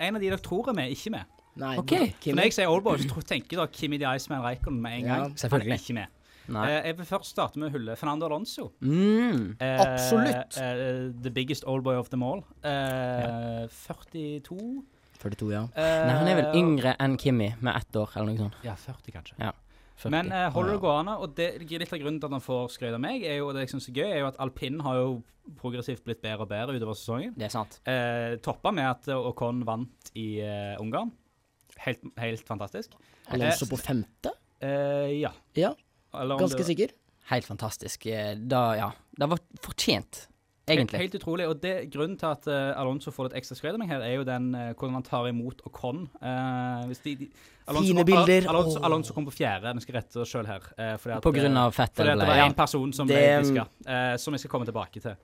[0.00, 1.40] En av de dere tror er med, er ikke med.
[1.56, 1.86] Nei, Ok.
[1.90, 4.92] da- For Kim, når jeg sier Oldboy, så tenker dere Kimmy the Iceman Reikon med
[5.00, 5.34] en Ja, gang.
[5.36, 5.68] selvfølgelig.
[5.68, 6.06] Han er ikke med.
[6.48, 6.64] Nei.
[6.70, 8.72] Eh, jeg vil først starte med å hylle Fernando Alonso.
[8.82, 9.56] Mm.
[9.60, 10.56] Eh, Absolutt.
[10.58, 12.42] eh, the biggest oldboy of them all.
[12.64, 14.82] Eh, 42
[15.22, 15.62] 42, ja.
[15.76, 18.54] eh, Nei, han er vel yngre enn Kimmy med ett år, eller noe sånt.
[18.66, 19.52] Ja, 40 kanskje.
[20.02, 20.10] 40.
[20.10, 22.94] Men eh, holder det gående, og det, litt av grunnen til at han får skryt
[22.96, 24.94] av meg, er jo, og det jeg synes er gøy, er jo at alpin har
[24.98, 25.22] jo
[25.60, 27.34] progressivt blitt bedre og bedre utover sesongen.
[27.38, 27.78] det er sant.
[27.86, 31.12] Eh, toppa med at eh, Ocon vant i eh, Ungarn.
[31.86, 32.96] Helt, helt fantastisk.
[33.32, 34.32] Alonso på femte?
[34.62, 35.32] Eh, ja.
[35.58, 35.72] Ja,
[36.12, 36.92] ganske sikker.
[37.30, 38.06] Helt fantastisk.
[38.06, 38.90] Eh, Da, ja.
[39.18, 40.26] Det var fortjent,
[40.66, 40.98] egentlig.
[40.98, 41.48] Helt, helt utrolig.
[41.48, 44.52] Og det, grunnen til at uh, Alonso får litt ekstra skryt her, er jo den
[44.54, 46.06] uh, hvordan han tar imot Ocon.
[46.22, 47.30] Uh, hvis de, de,
[47.70, 48.48] Fine bilder.
[48.48, 48.80] Al Alonso.
[48.82, 49.74] Alonso kom på fjerde.
[49.78, 50.64] Vi skal rette oss sjøl her.
[50.78, 52.00] Uh, fordi at, På grunn eh, av fettet.
[52.00, 54.66] fordi at det var én person som ble Det- diska, eh, som jeg skal komme
[54.66, 55.14] tilbake til.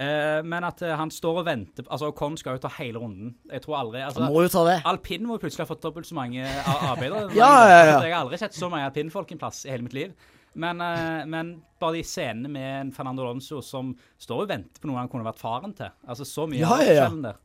[0.00, 3.34] Eh, men at uh, han står og venter Altså, Ocon skal jo ta hele runden.
[3.52, 4.78] Jeg tror aldri altså, Han må jo ta det.
[4.88, 7.28] Alpin må plutselig ha fått dobbelt så mange arbeidere.
[7.38, 7.98] Ja, ja, ja.
[8.02, 10.14] Jeg har aldri sett så mange alpinfolk en plass i hele mitt liv.
[10.58, 14.90] Men, uh, men bare de scenene med en Fernando Alonso som står og venter på
[14.90, 15.92] noe han kunne vært faren til.
[16.08, 17.06] Altså så mye Ja, ja, ja.
[17.28, 17.38] der.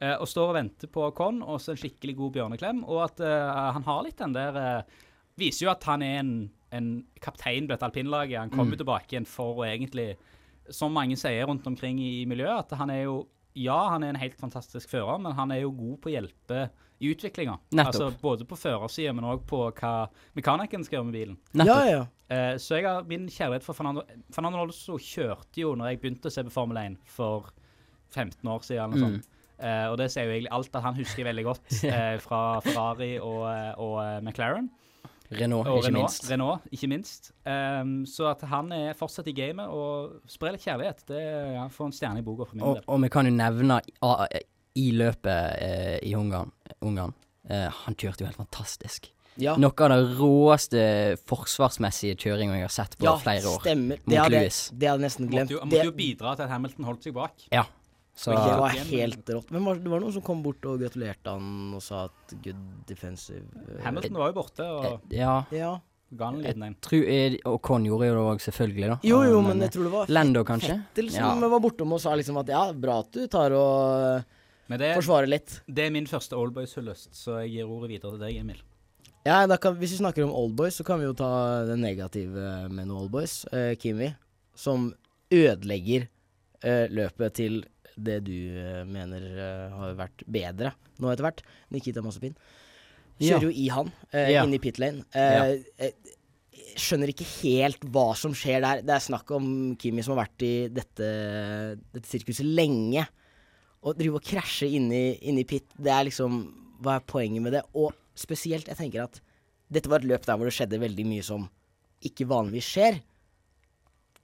[0.00, 2.84] Eh, og står og venter på Con, og så en skikkelig god bjørneklem.
[2.86, 5.04] Og at eh, han har litt den der eh,
[5.38, 6.30] Viser jo at han er en,
[6.74, 6.86] en
[7.22, 8.38] kaptein på dette alpinlaget.
[8.40, 8.80] Han kommer Mm.
[8.80, 10.16] tilbake igjen for å egentlig,
[10.70, 13.26] som mange sier rundt omkring i miljøet, at han er jo
[13.58, 16.68] Ja, han er en helt fantastisk fører, men han er jo god på å hjelpe
[17.00, 17.56] i utviklinga.
[17.82, 21.38] Altså både på førersida, men òg på hva mekanikeren skal gjøre med bilen.
[21.54, 22.04] Ja, ja, ja.
[22.30, 26.28] Eh, så jeg har min kjærlighet for Fernando Fernando Alonso kjørte jo når jeg begynte
[26.30, 27.50] å se på Formel 1 for
[28.14, 28.84] 15 år siden.
[28.84, 29.16] eller noe Mm.
[29.22, 29.28] sånt.
[29.58, 33.18] Eh, og det sier jo egentlig alt at han husker veldig godt eh, fra Ferrari
[33.18, 34.70] og, eh, og eh, McLaren.
[35.30, 36.30] Renault, Og ikke Renault, minst.
[36.30, 37.32] Renault, ikke minst.
[37.44, 41.20] Um, så at han er fortsatt i gamet og sprer litt kjærlighet, det
[41.54, 42.84] ja, får en stjerne i boka for min Og, del.
[42.88, 43.80] og vi kan jo nevne
[44.78, 47.12] i løpet eh, i Ungarn, Ungarn
[47.50, 49.10] eh, Han kjørte jo helt fantastisk.
[49.36, 49.56] ja.
[49.58, 50.82] Noe av det råeste
[51.28, 53.60] forsvarsmessige kjøringa jeg har sett på ja, flere år.
[53.62, 54.00] stemmer.
[54.00, 54.60] Mot Det hadde, Lewis.
[54.72, 55.50] det hadde jeg nesten glemt.
[55.50, 57.46] Måtte jo, Det, måtte jo bidra til at Hamilton holdt seg bak.
[58.18, 59.50] Så det var helt rått.
[59.54, 62.64] Men var, det var noen som kom bort og gratulerte han og sa at good
[62.88, 65.36] defensive eh, Hamilton var jo borte og eh, Ja.
[65.54, 65.76] Ja.
[66.10, 66.74] ga han en liten en.
[66.98, 68.96] Eh, og Con gjorde jo det òg, selvfølgelig, da.
[69.06, 70.80] Jo, jo, men, men jeg tror det var Lando, kanskje?
[70.88, 74.34] Fettel som var bortom og sa liksom at ja, bra at du tar og
[74.74, 75.60] det, forsvarer litt.
[75.70, 78.58] det er min første Oldboys-hyllest, så jeg gir ordet videre til deg, Emil.
[79.28, 81.30] Ja, da kan, Hvis vi snakker om Oldboys, så kan vi jo ta
[81.68, 83.44] det negative med noen Oldboys.
[83.52, 84.10] Uh, Kimi,
[84.58, 84.90] som
[85.30, 86.08] ødelegger
[86.64, 87.60] uh, løpet til
[88.04, 91.42] det du eh, mener eh, har vært bedre nå etter hvert.
[91.74, 92.34] Nikita Mazepin.
[93.18, 93.34] Ja.
[93.34, 94.44] Kjører jo i han, eh, Ja.
[94.46, 95.04] inn i pit lane.
[95.12, 95.90] Eh, ja.
[96.78, 98.82] skjønner ikke helt hva som skjer der.
[98.86, 99.48] Det er snakk om
[99.80, 101.08] Kimi som har vært i dette,
[101.94, 103.02] dette sirkuset lenge.
[103.82, 106.40] Å drive og krasje inni, inni pit, det er liksom
[106.82, 107.62] Hva er poenget med det?
[107.74, 109.20] Og spesielt, jeg tenker at
[109.70, 111.48] dette var et løp der hvor det skjedde veldig mye som
[112.06, 113.00] ikke vanligvis skjer.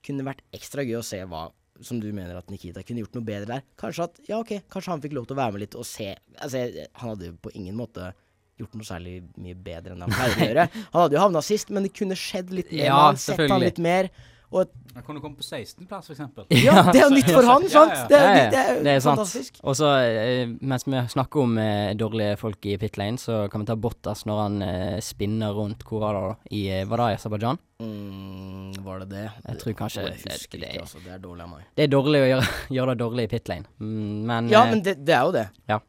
[0.05, 1.49] Kunne vært ekstra gøy å se hva
[1.83, 3.65] som du mener at Nikita kunne gjort noe bedre der.
[3.79, 6.13] Kanskje at, ja ok, kanskje han fikk lov til å være med litt og se
[6.39, 6.61] Altså,
[6.99, 8.13] han hadde jo på ingen måte
[8.59, 10.65] gjort noe særlig mye bedre enn han pleier å gjøre.
[10.93, 12.85] Han hadde jo havna sist, men det kunne skjedd litt mer.
[12.87, 13.65] Ja, man sett han selvfølgelig.
[13.67, 14.07] litt mer.
[14.55, 16.19] Og Han kunne komme på 16.-plass, f.eks.
[16.63, 17.95] ja, det er jo nytt for han, sant?
[18.07, 19.57] Det er, ja, det er, det er fantastisk.
[19.67, 23.65] Og så, eh, mens vi snakker om eh, dårlige folk i pit lane, så kan
[23.65, 26.35] vi ta Bottas når han eh, spinner rundt Hvor var det da?
[26.55, 27.59] I, eh, var det i Aserbajdsjan?
[27.83, 29.25] Mm, var det det?
[29.49, 31.03] Jeg tror kanskje Jeg det- husker det- ikke, altså.
[31.03, 31.65] Det er dårlig av meg.
[31.75, 32.47] Det er dårlig å gjøre,
[32.79, 35.35] gjøre det dårlig i pit lane, mm, men, Ja, eh, men det, det er jo
[35.35, 35.49] det.
[35.67, 35.79] Ja.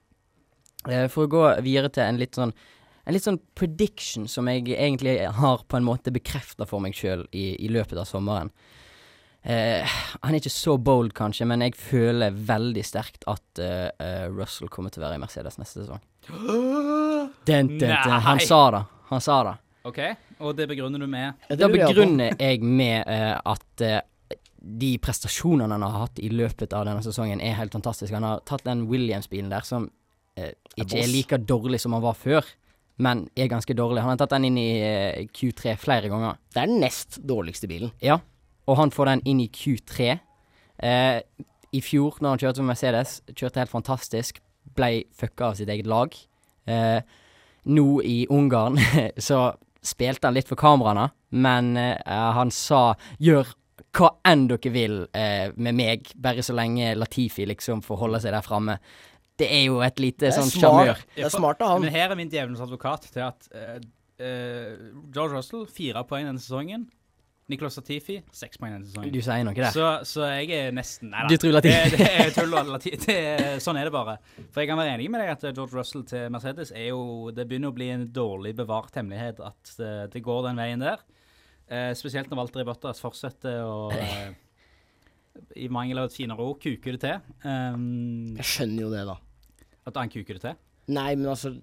[1.11, 2.53] for å gå videre til en litt sånn
[3.07, 7.23] en litt sånn prediction som jeg egentlig har på en måte bekrefta for meg sjøl
[7.31, 8.51] i, i løpet av sommeren.
[9.47, 9.87] Eh,
[10.25, 14.73] han er ikke så bold, kanskje, men jeg føler veldig sterkt at eh, eh, Russell
[14.73, 16.03] kommer til å være i Mercedes neste sesong.
[17.47, 18.17] Den, den, den.
[18.27, 18.83] Han sa det.
[19.13, 19.55] Han sa det.
[19.87, 20.01] OK,
[20.43, 24.01] og det begrunner du med det begrunner jeg med eh, at eh,
[24.59, 28.17] de prestasjonene han har hatt i løpet av denne sesongen, er helt fantastiske.
[28.19, 29.93] Han har tatt den Williams-bilen der, som
[30.35, 32.51] eh, ikke er like dårlig som han var før,
[33.03, 34.03] men er ganske dårlig.
[34.05, 36.39] Han har tatt den inn i eh, Q3 flere ganger.
[36.53, 37.93] Det er den nest dårligste bilen.
[38.05, 38.21] Ja,
[38.67, 40.17] og han får den inn i Q3.
[40.79, 41.19] Eh,
[41.77, 44.41] I fjor, når han kjørte med Mercedes, kjørte helt fantastisk.
[44.77, 46.17] Ble fucka av sitt eget lag.
[46.67, 47.01] Eh,
[47.67, 48.79] nå i Ungarn
[49.29, 49.51] så
[49.87, 53.53] spilte han litt for kameraene, men eh, han sa 'gjør
[53.97, 58.35] hva enn dere vil eh, med meg, bare så lenge Latifi liksom får holde seg
[58.35, 58.79] der framme'.
[59.37, 61.01] Det er jo et lite sånn sjarmør.
[61.15, 61.83] Det er smart av han.
[61.85, 63.75] Men her er min djevelens advokat til at uh,
[64.23, 64.71] uh,
[65.13, 66.87] George Russell fire poeng denne sesongen.
[67.47, 69.13] Nicolas Latifi seks poeng denne sesongen.
[69.15, 69.69] Du sier noe der.
[69.71, 71.29] Så, så jeg er nesten Nei da.
[71.31, 72.57] Du tror Latifi- Det, det er tull.
[72.59, 74.17] og Lati- er- Sånn er det bare.
[74.51, 77.05] For jeg kan være enig med deg at eh, George Russell til Mercedes er jo
[77.37, 81.05] Det begynner å bli en dårlig bevart hemmelighet at uh, det går den veien der.
[81.71, 83.93] Eh, spesielt når Walter Bottas fortsetter å
[85.55, 87.33] I mangel av et finere ord kuker det til.
[87.45, 89.17] Um, Jeg skjønner jo det, da.
[89.87, 90.55] At han kuker det til.
[90.89, 91.55] Nei, men altså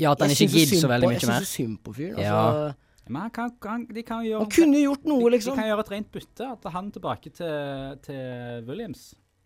[0.00, 1.20] Ja, at han ikke gidder så veldig mye mer.
[1.20, 2.18] Jeg syns så synd på fyren.
[2.18, 2.38] Ja.
[2.48, 2.74] Altså,
[3.08, 5.54] Men han, kan, han, de kan jo gjøre han kunne gjort noe, de, de liksom.
[5.58, 6.48] kan gjøre et rent bytte.
[6.56, 9.02] At han tilbake til, til Williams.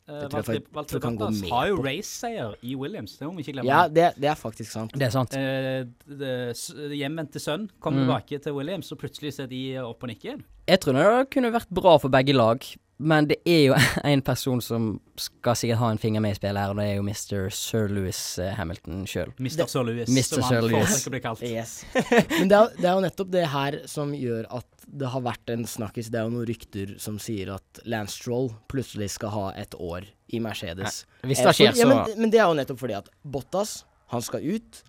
[0.08, 2.74] Eh, Det tror jeg Valtteri- faktisk- Valtteri tror kan gå Bottas har jo race-seier i
[2.80, 3.16] Williams.
[3.18, 3.68] Det må vi ikke glemme.
[3.68, 4.94] Ja, det, det er faktisk sant.
[4.94, 5.34] Det er sant.
[5.36, 8.06] Eh, hjemvendte sønn kommer Mm.
[8.08, 10.40] tilbake til Williams, og plutselig ser er de opp og nikker.
[10.68, 12.60] Jeg tror det kunne vært bra for begge lag,
[12.98, 13.74] men det er jo
[14.12, 16.96] en person som skal sikkert ha en finger med i spillet her, og det er
[16.98, 17.48] jo Mr.
[17.54, 19.30] Sir Lewis eh, Hamilton sjøl.
[19.38, 19.66] Mr.
[19.70, 20.24] Sir Lewis, Mr.
[20.34, 20.96] som Sir han Lewis.
[21.04, 21.44] foretrekker å bli kalt.
[21.46, 21.76] Yes.
[22.40, 25.50] Men det er, det er jo nettopp det her som gjør at det har vært
[25.52, 26.08] en snakkis.
[26.11, 30.06] Det er jo noen rykter som sier at Lance Stroll plutselig skal ha et år
[30.32, 31.02] i Mercedes.
[31.22, 33.82] Hvis Eh, det skjer, så ja, men, men det er jo nettopp fordi at Bottas,
[34.14, 34.82] han skal ut.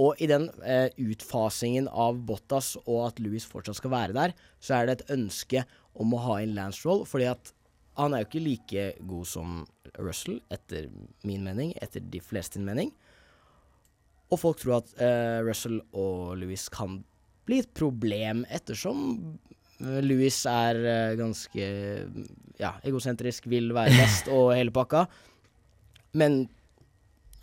[0.00, 4.78] Og i den eh, utfasingen av Bottas og at Louis fortsatt skal være der, så
[4.78, 5.66] er det et ønske
[6.00, 7.52] om å ha inn Lance Stroll, fordi at
[8.00, 9.62] han er jo ikke like god som
[10.00, 10.88] Russell, etter
[11.28, 12.92] min mening, etter de fleste sin mening.
[14.32, 17.02] Og folk tror at uh, Russell og Louis kan
[17.44, 19.02] bli et problem, ettersom
[19.82, 21.66] eh, Louis er uh, ganske
[22.62, 25.04] ja, egosentrisk, vil være best og hele pakka.
[26.16, 26.46] Men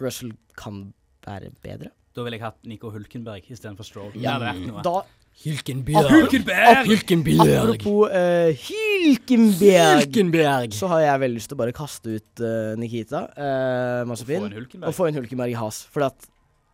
[0.01, 0.87] Russell kan
[1.27, 1.93] være bedre?
[2.15, 4.15] Da ville jeg hatt Nico Hulkenberg istedenfor Stroll.
[4.17, 4.39] Ja.
[4.85, 5.03] Da
[5.39, 6.09] Hylkenbjerg.
[6.11, 6.87] Hulkenberg!
[6.89, 7.53] Hylkenbjerg.
[7.61, 10.73] Apropos uh, Hylkenberg, Hylkenberg.
[10.75, 14.89] så har jeg veldig lyst til å bare kaste ut uh, Nikita uh, en Hulkenberg.
[14.89, 15.85] og få en Hulkenberg i has.
[15.93, 16.27] For at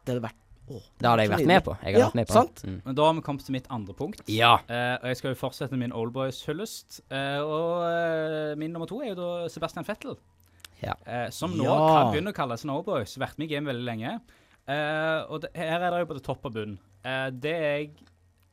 [0.05, 0.39] det hadde vært
[0.73, 1.75] oh, Det hadde jeg vært med på.
[1.83, 2.37] Jeg har Ja, vært med på.
[2.39, 2.63] sant?
[2.65, 2.79] Mm.
[2.87, 4.23] Men da har vi kommet til mitt andre punkt.
[4.33, 4.55] Ja.
[4.69, 7.03] Uh, og jeg skal jo fortsette min Oldboys-hyllest.
[7.13, 10.17] Eh, og eh, min nummer to er jo da Sebastian Fettel.
[10.81, 10.97] Ja.
[11.05, 11.77] Eh, som nå Ja.
[11.77, 13.13] kan begynne å kalle seg en Oldboys.
[13.21, 14.17] Vært med i game veldig lenge.
[14.65, 16.75] Eh, og det, her er det jo både topp og bunn.
[17.05, 17.89] det det jeg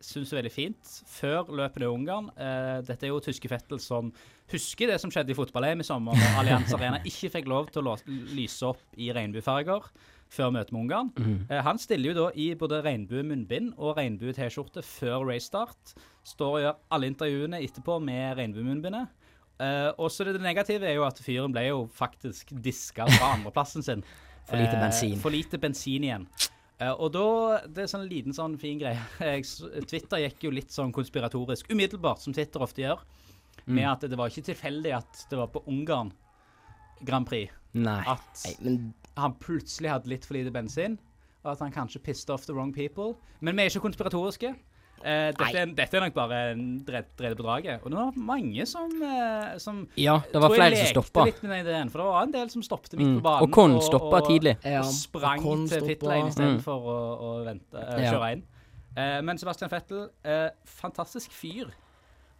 [0.05, 4.11] syns er veldig fint, før løpene i Ungarn eh, Dette er jo tyske Fettel som
[4.53, 7.88] husker det som skjedde i fotball-EM i sommer, når Allianz Arena ikke fikk lov til
[7.88, 7.97] å
[8.37, 9.87] lyse opp i regnbuefarger
[10.33, 11.11] før møtet med Ungarn.
[11.17, 11.38] Mm.
[11.49, 15.95] Eh, han stiller jo da i både regnbue-munnbind og regnbue-T-skjorte før racestart.
[16.27, 19.12] Står og gjør alle intervjuene etterpå med regnbue-munnbindet.
[19.62, 24.05] Eh, også det negative er jo at fyren ble jo faktisk diska fra andreplassen sin.
[24.49, 25.21] For lite Eh, bensin.
[25.23, 26.27] For lite bensin igjen.
[26.83, 27.27] Eh, og da,
[27.68, 28.99] Det er sånn liten sånn fin greie.
[29.90, 33.05] Twitter gikk jo litt sånn konspiratorisk umiddelbart, som Twitter ofte gjør.
[33.66, 33.77] Mm.
[33.77, 36.11] Med at det var ikke tilfeldig at det var på Ungarn
[37.07, 38.01] Grand Prix Nei.
[38.09, 38.79] at Nei, men
[39.18, 40.97] han plutselig hadde litt for lite bensin,
[41.42, 43.12] og at han kanskje pissed off the wrong people.
[43.40, 44.55] Men vi er ikke konspiratoriske.
[45.05, 48.67] Eh, dette, er, dette er nok bare en dredd på draget Og det var mange
[48.71, 51.25] som, eh, som Ja, det var flere som stoppa.
[51.27, 53.17] litt med den ideen, for det var en del som stoppet midt Mm.
[53.19, 53.43] på banen.
[53.43, 54.57] Og Kon stoppa tidlig.
[54.65, 55.87] Og, Og sprang og til stoppa.
[55.91, 56.62] pitlane istedenfor Mm.
[56.62, 58.43] for å, å vente, eh, kjøre inn.
[58.97, 61.71] Eh, men Sebastian Fettel, eh, fantastisk fyr.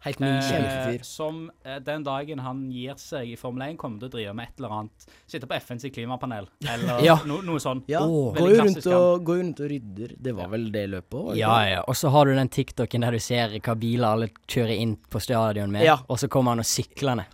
[0.03, 4.11] Helt Eh, som eh, den dagen han gir seg i Formel 1, kommer til å
[4.11, 5.05] drive med et eller annet.
[5.31, 7.15] Sitte på FNs klimapanel, eller Ja.
[7.25, 7.85] no, noe sånt.
[7.87, 8.33] Ja, Oh.
[8.35, 10.15] går, rundt rundt og rydder.
[10.19, 11.35] Det var vel det løpet òg?
[11.39, 11.81] Ja, ja.
[11.87, 15.21] Og så har du den TikToken der du ser hva biler alle kjører inn på
[15.23, 15.97] stadion med, Ja.
[16.07, 17.25] og så kommer han og syklende.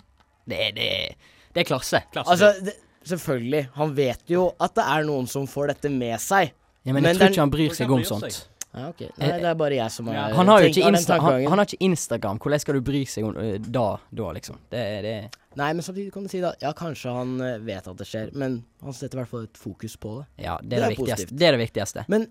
[0.48, 1.16] Det det,
[1.54, 2.04] det er klasse.
[2.14, 2.30] Klasse.
[2.32, 2.74] Altså, det,
[3.10, 3.70] selvfølgelig.
[3.76, 6.52] Han vet jo at det er noen som får dette med seg.
[6.86, 8.48] Ja, men, Men jeg tror den- ikke han bryr seg om bryr sånt.
[8.74, 9.00] Ja, ok.
[9.18, 10.28] Nei, det er bare jeg som Ja.
[10.30, 12.38] er Han har jo ikke, Insta han, han har ikke Instagram.
[12.40, 14.60] Hvordan skal du bry seg om øh, da, da, liksom?
[14.70, 15.14] Det, det
[15.58, 18.30] Nei, men samtidig kan du si da Ja, kanskje han eh, vet at det skjer,
[18.38, 20.28] men han setter i hvert fall et fokus på det.
[20.46, 21.36] Ja, det er Det det, er viktigste.
[21.42, 22.04] Det er det viktigste.
[22.14, 22.28] Men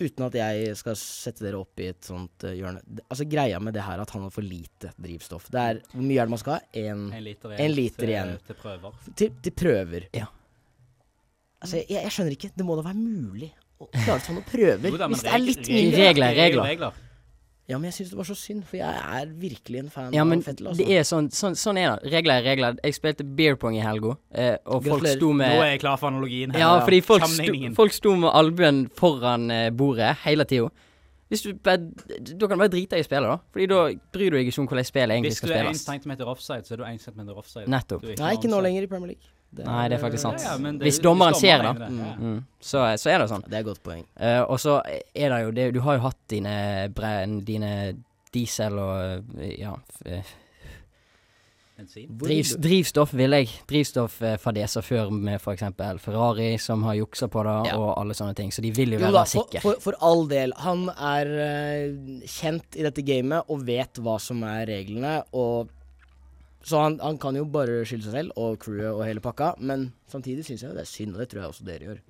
[0.00, 3.74] uten at jeg skal sette dere opp i et sånt eh, hjørne Altså Greia med
[3.76, 5.50] det her at han har for lite drivstoff.
[5.52, 6.60] Det er Hvor mye er det man skal ha?
[6.72, 8.32] En En liter igjen, En liter til, igjen.
[8.48, 8.96] til prøver.
[9.20, 10.08] til, til prøver.
[10.16, 10.26] Ja.
[11.60, 12.50] Altså, jeg, jeg skjønner ikke.
[12.56, 14.90] Det må da være mulig å klare å ta noen prøver.
[14.90, 16.06] Jo da, hvis det er litt regler- mye.
[16.08, 16.92] Regler er det regler.
[17.66, 20.22] Ja, men jeg syns det var så synd, for jeg er virkelig en fan Ja,
[20.22, 20.66] men av Fettel.
[20.76, 20.90] det Altså.
[20.92, 22.12] er sånn, sånn, sånn er det.
[22.12, 22.76] Regler er regler.
[22.84, 25.96] Jeg spilte beer pong i helga, eh, og folk sto med Nå er jeg klar
[25.98, 26.60] for analogien her.
[26.60, 30.68] Ja, fordi folk sto, folk sto med albuen foran eh, bordet hele tida.
[31.30, 31.90] Hvis du Da kan
[32.28, 33.38] du bare drite i spillet, da.
[33.50, 35.64] Fordi da bryr du deg ikke om hvordan spillet egentlig skal spilles.
[35.72, 36.20] Hvis du er 1 spilles.
[36.20, 37.66] cm offside, så er du 1 cm offside.
[37.66, 38.04] Nettopp.
[38.04, 39.24] Ikke Nei, ikke nå lenger i Premier League.
[39.54, 40.42] Det Nei, det er faktisk sant.
[40.42, 42.14] Ja, ja, det- Hvis dommeren ser det, mener det, ja.
[42.18, 42.44] Mm.
[42.60, 43.44] Så, så er det sånn.
[43.48, 44.04] Det er et godt poeng.
[44.18, 44.80] Uh, og så
[45.14, 47.12] er det jo det Du har jo hatt dine, bre,
[47.44, 47.70] dine
[48.34, 50.22] diesel og eh, ja f- eh,
[51.76, 52.06] Bensin.
[52.08, 53.48] Hvor- driv, Drivstoff, vil jeg.
[53.66, 55.62] Drivstofffadeser før med f.eks.
[56.02, 57.76] Ferrari, som har juksa på det, Ja.
[57.78, 58.50] og alle sånne ting.
[58.52, 59.60] Så de vil jo Jo være da, sikre.
[59.60, 60.52] for, for all del.
[60.58, 65.24] Han er uh, kjent i dette gamet og vet hva som er reglene.
[65.34, 65.68] Og
[66.64, 69.52] Så han, han kan jo bare skylde seg selv og crewet og hele pakka.
[69.60, 72.02] Men samtidig syns jeg det er synd, og det tror jeg også dere gjør.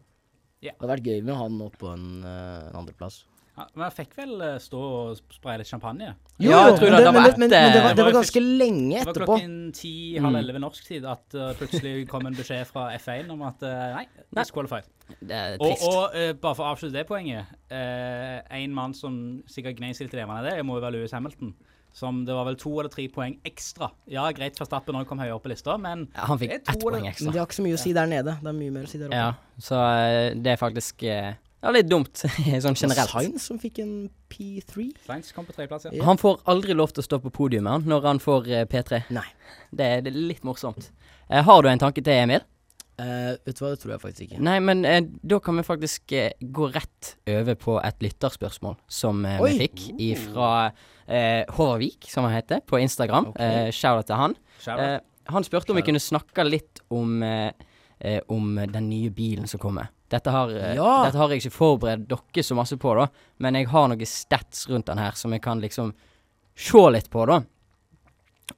[0.64, 0.72] Ja.
[0.72, 3.24] Det hadde vært gøy med han opp på en, uh, en andreplass.
[3.54, 6.08] Ja, men jeg fikk vel eh, stå og spraye litt champagne.
[6.42, 8.96] Ja, jeg men det- det men, var men, men, det var, det var ganske lenge
[8.98, 9.12] etterpå.
[9.14, 10.38] Det var klokken ti, halv Mm.
[10.40, 14.02] elleve norsk tid at uh, plutselig kom en beskjed fra F1 om at uh, nei,
[14.34, 14.88] disqualified.
[15.20, 15.86] Det er trist.
[15.86, 20.08] og eh, bare for å avslutte det poenget eh, En mann som sikkert gnei seg
[20.08, 21.54] litt i levende av det, må jo være Louis Hamilton.
[21.94, 23.88] Som det var vel to eller tre poeng ekstra.
[24.10, 26.56] Ja, greit Verstappen når han kom høyere opp på lista, men Ja, han fikk det
[26.64, 27.28] ett poeng ekstra.
[27.28, 28.34] Men de har ikke så mye å si der nede.
[28.42, 29.20] Det er mye mer å si der oppe.
[29.20, 32.18] Ja, så eh, det er faktisk eh, ja, litt dumt,
[32.66, 33.12] sånn generelt.
[33.14, 33.92] Sainz som fikk en
[34.32, 34.88] P3.
[35.06, 35.94] Sainz kom på tredjeplass, ja.
[36.00, 36.08] Ja.
[36.10, 39.04] Han får aldri lov til å stå på podiumet når han får eh, P3.
[39.14, 39.28] Nei.
[39.70, 40.90] Det, det er litt morsomt.
[41.30, 42.42] Har du en tanke til, Emil?
[42.94, 44.40] Eh, vet du hva, det tror jeg faktisk ikke.
[44.46, 49.24] Nei, men uh, da kan vi faktisk uh, gå rett over på et lytterspørsmål som
[49.42, 49.82] vi fikk
[50.28, 50.50] fra
[51.04, 53.32] Håvardvik, som han heter, på Instagram.
[53.34, 53.72] Okay.
[53.74, 54.36] Shout-out til han.
[54.56, 54.84] Shout out.
[54.86, 57.18] Eh, han spurte om vi kunne snakke litt om
[58.28, 59.86] om den nye bilen som kommer.
[60.12, 61.04] Dette har, Ja.
[61.06, 63.06] dette har jeg ikke forberedt dere så masse på, da,
[63.40, 65.94] men jeg har noen stats rundt den her som jeg kan liksom
[66.56, 67.38] se litt på, da.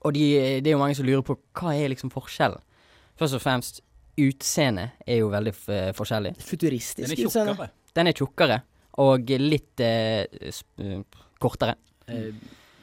[0.03, 0.25] Og de,
[0.63, 2.63] det er jo mange som lurer på hva er liksom forskjellen.
[3.21, 3.81] Først og fremst,
[4.17, 6.37] utseendet er jo veldig f forskjellig.
[6.39, 7.55] Den Futuristisk er utseende.
[7.57, 7.93] tjukkere.
[7.97, 8.59] Den er tjukkere
[9.07, 11.01] og litt eh, sp eh,
[11.43, 11.77] kortere.
[12.09, 12.33] Uh,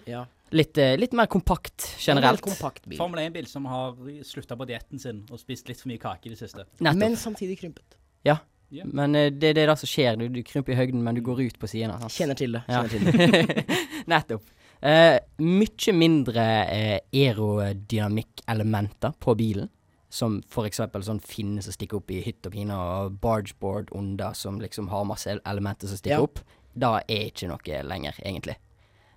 [0.06, 0.26] ja.
[0.54, 2.38] Litt, eh, litt mer kompakt generelt.
[2.38, 2.98] Mer kompakt bil.
[3.00, 3.96] Formel 1-bil som har
[4.28, 6.68] slutta på dietten sin og spist litt for mye kake i det siste.
[6.78, 7.00] Nettopp.
[7.02, 7.98] Men samtidig krympet.
[8.28, 8.38] Ja.
[8.74, 8.90] Yeah.
[8.94, 10.16] Men eh, det er det som skjer.
[10.22, 11.98] Du, du krymper i høgden, men du går ut på sidene.
[12.14, 12.64] Kjenner til det.
[12.70, 12.84] Ja.
[12.86, 13.66] Kjenner til det.
[14.14, 14.44] Nettopp.
[14.84, 19.70] Uh, mye mindre uh, aerodynamikkelementer på bilen.
[20.14, 24.60] Som eksempel sånn finne som stikker opp i hytt og pine, og bargeboard under som
[24.62, 26.28] liksom har masse elementer som stikker Ja.
[26.28, 26.40] opp.
[26.78, 28.56] Da er ikke noe lenger, egentlig.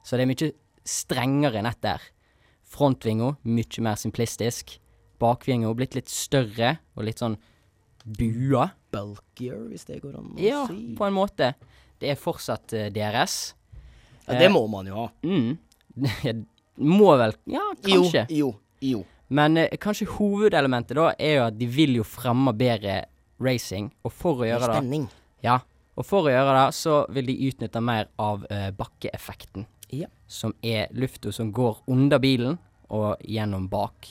[0.04, 0.52] Så det er mye
[0.86, 2.00] strengere nett der.
[2.64, 4.78] Frontvinga mye mer simplistisk.
[5.20, 7.36] Bakvinga blitt litt større og litt sånn
[8.04, 8.70] bua.
[8.92, 10.94] Bulkier, hvis det går an å Ja, si.
[10.96, 11.54] på en måte.
[11.98, 13.54] Det er fortsatt uh, DRS.
[14.28, 15.08] Ja, det må man jo ha.
[15.22, 15.58] Mm.
[16.76, 18.26] Må vel Ja, kanskje.
[18.30, 19.04] Jo, jo, jo.
[19.28, 23.04] Men eh, kanskje hovedelementet da er jo at de vil jo fremme bedre
[23.42, 25.08] racing, og for å gjøre det spenning.
[25.44, 25.60] Ja,
[25.96, 29.66] og for å gjøre det så vil de utnytte mer av eh, bakkeeffekten.
[29.94, 30.10] Ja.
[30.26, 32.56] Som er lufta som går under bilen
[32.92, 34.08] og gjennom bak.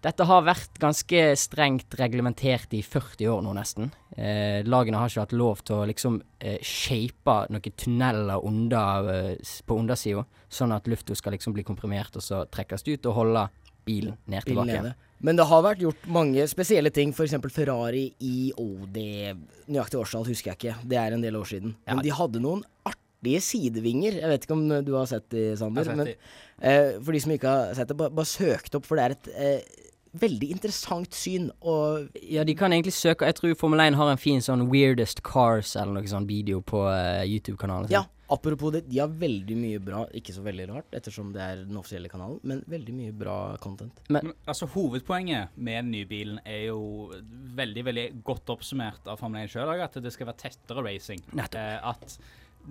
[0.00, 3.90] Dette har vært ganske strengt reglementert i 40 år nå, nesten.
[4.16, 9.58] Eh, lagene har ikke hatt lov til å liksom eh, shape noen tunneler under, eh,
[9.68, 13.44] på undersida, sånn at lufta skal liksom bli komprimert og så trekkes ut og holde
[13.90, 14.82] bilen ned bilen tilbake.
[14.86, 14.94] nede.
[15.20, 17.10] Men det har vært gjort mange spesielle ting.
[17.12, 17.34] F.eks.
[17.52, 19.34] Ferrari i OD det
[19.70, 20.76] Nøyaktig årstall husker jeg ikke.
[20.88, 21.74] Det er en del år siden.
[21.84, 21.94] Ja.
[21.94, 24.16] Men de hadde noen artige sidevinger.
[24.22, 25.84] Jeg vet ikke om du har sett de, Sander.
[25.84, 28.80] Sett har Men eh, for de som ikke har sett det, bare, bare søk det
[28.80, 29.84] opp, for det er et eh,
[30.24, 31.50] veldig interessant syn.
[31.60, 35.22] Og Ja, de kan egentlig søke Jeg tror Formel 1 har en fin sånn Weirdest
[35.26, 37.92] Cars eller noe sånn video på eh, YouTube-kanalen.
[37.92, 41.62] ja, apropos det, de har veldig mye bra Ikke så veldig rart, ettersom det er
[41.66, 44.02] den offisielle kanalen, men veldig mye bra content.
[44.12, 47.10] Men, altså Hovedpoenget med den nye bilen er jo
[47.58, 51.22] veldig veldig godt oppsummert av Formel 1 sjøl, at det skal være tettere racing.
[51.36, 52.18] Eh, at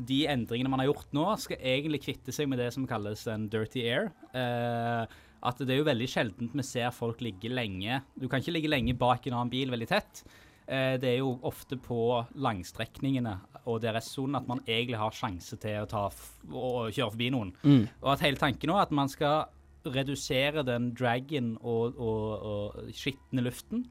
[0.10, 3.48] de endringene man har gjort nå, skal egentlig kvitte seg med det som kalles en
[3.52, 4.12] dirty air.
[4.38, 8.58] Eh, at det er jo veldig sjeldent vi ser folk ligge lenge Du kan ikke
[8.58, 10.24] ligge lenge bak en annen bil veldig tett.
[10.70, 11.98] Eh, det er jo ofte på
[12.38, 16.20] langstrekningene og DRS-sonen at man egentlig har sjanse til å ta f
[16.52, 17.54] og kjøre forbi noen.
[17.66, 17.88] Mm.
[18.04, 19.48] Og at hele tanken nå er at man skal
[19.90, 23.86] redusere den dragen og, og, og skitne luften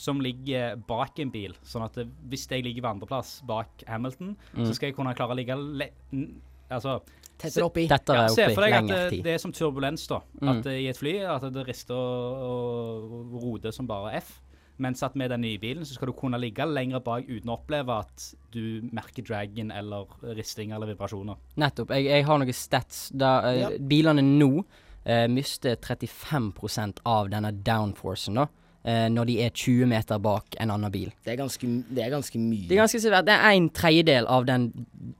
[0.00, 1.52] som ligger bak en bil.
[1.68, 4.64] Sånn at det, hvis jeg ligger ved andreplass bak Hamilton, Mm.
[4.66, 6.40] så skal jeg kunne klare å ligge le n-
[6.72, 7.02] Altså
[7.36, 7.82] Tettere oppi.
[7.90, 7.98] Ja,
[8.32, 10.20] Se for deg at det, det er som turbulens, da.
[10.40, 10.70] At mm.
[10.72, 14.40] i et fly at det rister og, og roter som bare F.
[14.78, 17.58] Mens at med den nye bilen så skal du kunne ligge lenger bak uten å
[17.58, 21.36] oppleve at du merker dragen eller ristinger eller vibrasjoner.
[21.60, 21.92] Nettopp.
[21.92, 23.10] Jeg, jeg har noen stats.
[23.12, 23.68] Da eh, Ja.
[23.78, 28.46] bilene nå uh, mister 35% av denne downforcen, da.
[28.88, 31.12] uh, når de er 20 meter bak en annen bil.
[31.24, 32.66] Det er ganske, det er ganske mye.
[32.68, 33.26] Det er ganske svært.
[33.28, 34.70] Det er en tredjedel av den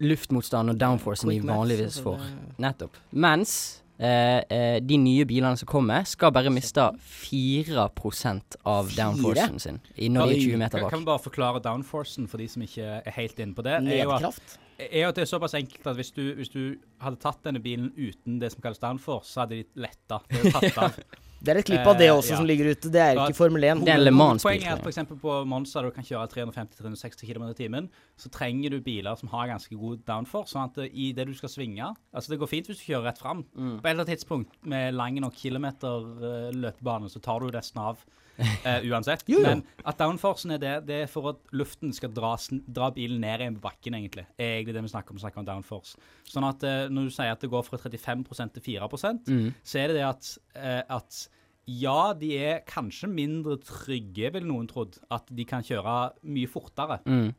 [0.00, 2.26] luftmotstanden og downforcen de vanligvis altså, får.
[2.58, 2.98] Nettopp.
[3.12, 10.32] Mens de nye bilene som kommer, skal bare miste 4% av downforcen sin i, når
[10.32, 10.90] de er 20 meter bak.
[10.90, 13.78] kan vi bare forklare downforcen for de som ikke er helt inne på det?
[13.86, 14.58] Nedkraft.
[14.82, 16.62] er jo at det er såpass enkelt at hvis du, hvis du
[17.04, 20.22] hadde tatt denne bilen uten det som kalles downforce, så hadde de letta.
[20.30, 20.98] Det er tatt av.
[21.42, 22.38] Det er et klipp av det Eh, også ja.
[22.38, 22.90] som ligger ute.
[22.92, 23.82] Det er ikke Formel 1.
[23.86, 25.20] Det er Le Mans-bil, Poenget er at f.eks.
[25.22, 29.28] på Monza, der du kan kjøre 350-360 km i timen, så trenger du biler som
[29.34, 30.52] har ganske god downforce.
[30.54, 33.10] sånn at eh, i det du skal svinge Altså, det går fint hvis du kjører
[33.10, 33.44] rett fram.
[33.56, 33.80] Mm.
[33.80, 37.82] På et eller annet tidspunkt med lang nok kilometer eh, løpebane, så tar du resten
[37.82, 38.04] av.
[38.66, 39.24] eh, uansett.
[39.28, 39.44] Jo, jo.
[39.46, 42.32] Men at downforcen er det, det er for at luften skal dra,
[42.66, 44.24] dra bilen ned igjen på bakken, egentlig.
[44.38, 46.00] Er egentlig det vi snakker om, vi snakker om downforce.
[46.28, 48.90] Sånn at eh, når du sier at det går fra 35% til 4
[49.28, 49.52] Mm.
[49.64, 51.28] så er det det at, eh, at
[51.66, 54.98] ja, de er kanskje mindre trygge, vil noen trodd.
[55.14, 56.98] At de kan kjøre mye fortere.
[57.06, 57.30] Mm.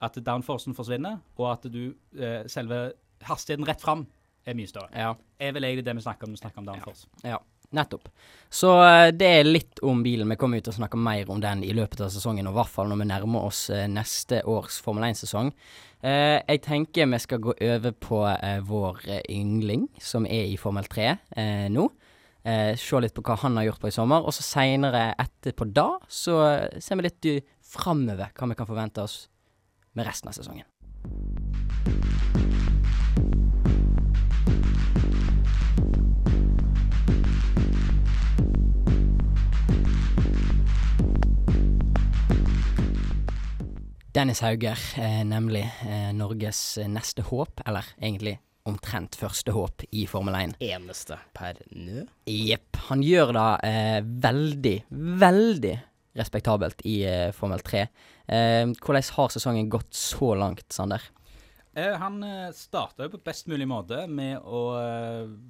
[0.00, 2.92] At downforcen forsvinner, og at du eh, selve
[3.26, 4.06] hastigheten rett fram
[4.46, 4.88] er mye større.
[4.94, 5.14] Ja.
[5.42, 7.08] Er vel egentlig det vi snakker om når vi snakker om downforce.
[7.24, 7.38] Ja,
[7.74, 8.08] nettopp.
[8.52, 10.30] Så eh, det er litt om bilen.
[10.30, 12.72] Vi kommer ut og snakker mer om den i løpet av sesongen, og i hvert
[12.72, 15.52] fall når vi nærmer oss eh, neste års Formel 1-sesong.
[16.06, 20.58] Eh, jeg tenker vi skal gå over på eh, vår eh, yngling, som er i
[20.60, 21.88] Formel 3 eh, nå.
[22.46, 25.88] Se litt på hva han har gjort på i sommer, og så seinere etterpå da,
[26.06, 26.36] så
[26.78, 27.28] ser vi litt
[27.66, 29.24] framover hva vi kan forvente oss
[29.98, 31.35] med resten av sesongen.
[44.16, 50.06] Dennis Hauger, eh, nemlig eh, Norges eh, neste håp, eller egentlig omtrent første håp i
[50.08, 50.54] Formel 1.
[50.64, 52.06] Eneste per nå.
[52.24, 52.78] Jepp.
[52.86, 54.72] Han gjør det eh, veldig,
[55.20, 55.74] veldig
[56.16, 57.82] respektabelt i eh, Formel 3.
[58.24, 61.04] Eh, hvordan har sesongen gått så langt, Sander?
[61.76, 62.16] Eh, han
[62.56, 64.64] starta jo på best mulig måte med å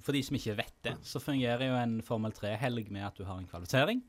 [0.03, 3.29] For de som ikke vet det, så fungerer jo en Formel 3-helg med at du
[3.31, 4.03] har en kvalifisering.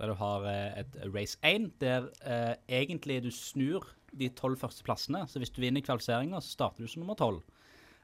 [0.00, 4.84] Der du har eh, et race 1, der eh, egentlig du snur de tolv første
[4.86, 5.24] plassene.
[5.30, 7.42] Så hvis du vinner kvalifiseringa, så starter du som nummer tolv.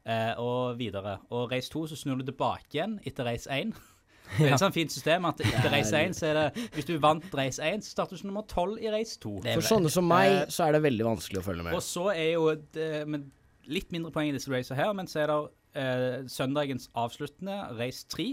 [0.07, 1.19] Eh, og videre.
[1.31, 3.75] Og race 2 så snur du tilbake igjen etter race 1.
[4.39, 6.93] Det er et sånt fint system at etter race 1 så er det Hvis du
[7.03, 9.33] vant race 1, så starter du som nummer 12 i race 2.
[9.43, 11.75] Er For sånne som meg, Eh, så er det veldig vanskelig å følge med.
[11.75, 13.27] Og så er jo det, med
[13.67, 15.41] litt mindre poeng i disse racene her, men så er det
[15.83, 18.29] eh, søndagens avsluttende race 3,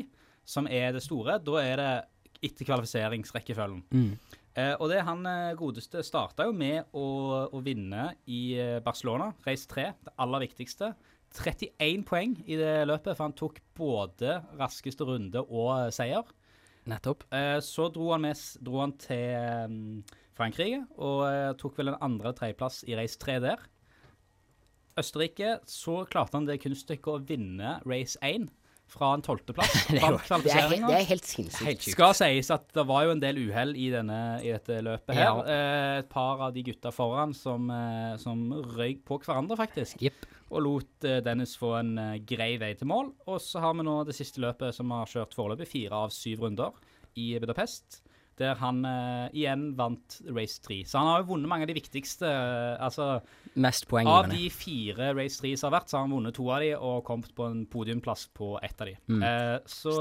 [0.45, 1.39] som er det store.
[1.43, 1.91] Da er det
[2.43, 3.83] etter kvalifiseringsrekkefølgen.
[3.91, 4.11] Mm.
[4.57, 7.05] Eh, og det han eh, godeste starta jo med å,
[7.53, 10.95] å vinne i eh, Barcelona, race 3, det aller viktigste.
[11.38, 16.25] 31 poeng i det løpet, for han tok både raskeste runde og eh, seier.
[16.88, 17.27] Nettopp.
[17.35, 19.35] Eh, så dro han, med, dro han til
[19.69, 23.65] mm, Frankrike og eh, tok vel en andre- eller tredjeplass i race 3 der.
[24.97, 28.47] Østerrike så klarte han det kunststykket å vinne race 1
[28.88, 29.73] fra en tolvteplass.
[29.91, 31.83] Det Det er, det er helt sinnssykt.
[31.83, 31.93] Det.
[31.93, 35.25] Skal sies at det var jo en del uhell i, i dette løpet her.
[35.25, 35.43] Ja.
[35.43, 40.01] Eh, et par av de gutta foran som, eh, som røyk på hverandre, faktisk.
[40.03, 40.27] Yep.
[40.47, 43.11] Og lot eh, Dennis få en eh, grei vei til mål.
[43.27, 46.47] Og så har vi nå det siste løpet som har kjørt foreløpig, fire av syv
[46.47, 46.77] runder
[47.19, 48.01] i Budapest.
[48.38, 50.83] Der han uh, igjen vant race 3.
[50.85, 53.07] Så han har jo vunnet mange av de viktigste uh, Altså
[53.57, 56.61] Mest av de fire race 3 som har vært, så har han vunnet to av
[56.61, 58.95] de og kommet på en podiumplass på ett av de.
[59.09, 59.23] Mm.
[59.25, 59.97] Uh, så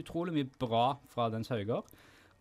[0.00, 1.88] utrolig mye bra fra Dens Hauger.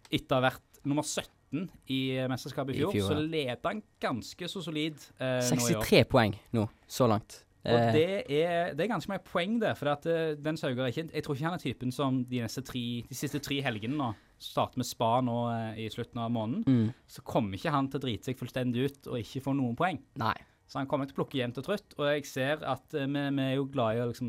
[0.09, 3.83] Etter å ha vært nummer 17 i mesterskapet i I fjor, fjor, så leder han
[4.01, 5.85] ganske så solid eh, nå i år.
[5.85, 7.43] 63 poeng nå, så langt.
[7.69, 9.73] Og det er, det er ganske mye poeng, det.
[9.77, 12.43] For at uh, den Hauger er ikke Jeg tror ikke han er typen som de,
[12.47, 16.63] tre, de siste tre helgene nå starter med spa nå eh, i slutten av måneden.
[16.67, 19.75] mm, Så kommer ikke han til å drite seg fullstendig ut og ikke få noen
[19.79, 20.01] poeng.
[20.19, 20.37] nei.
[20.69, 21.95] Så han kommer til å plukke jevnt og trutt.
[21.97, 24.27] Og jeg ser at eh, vi, vi er jo glad i å liksom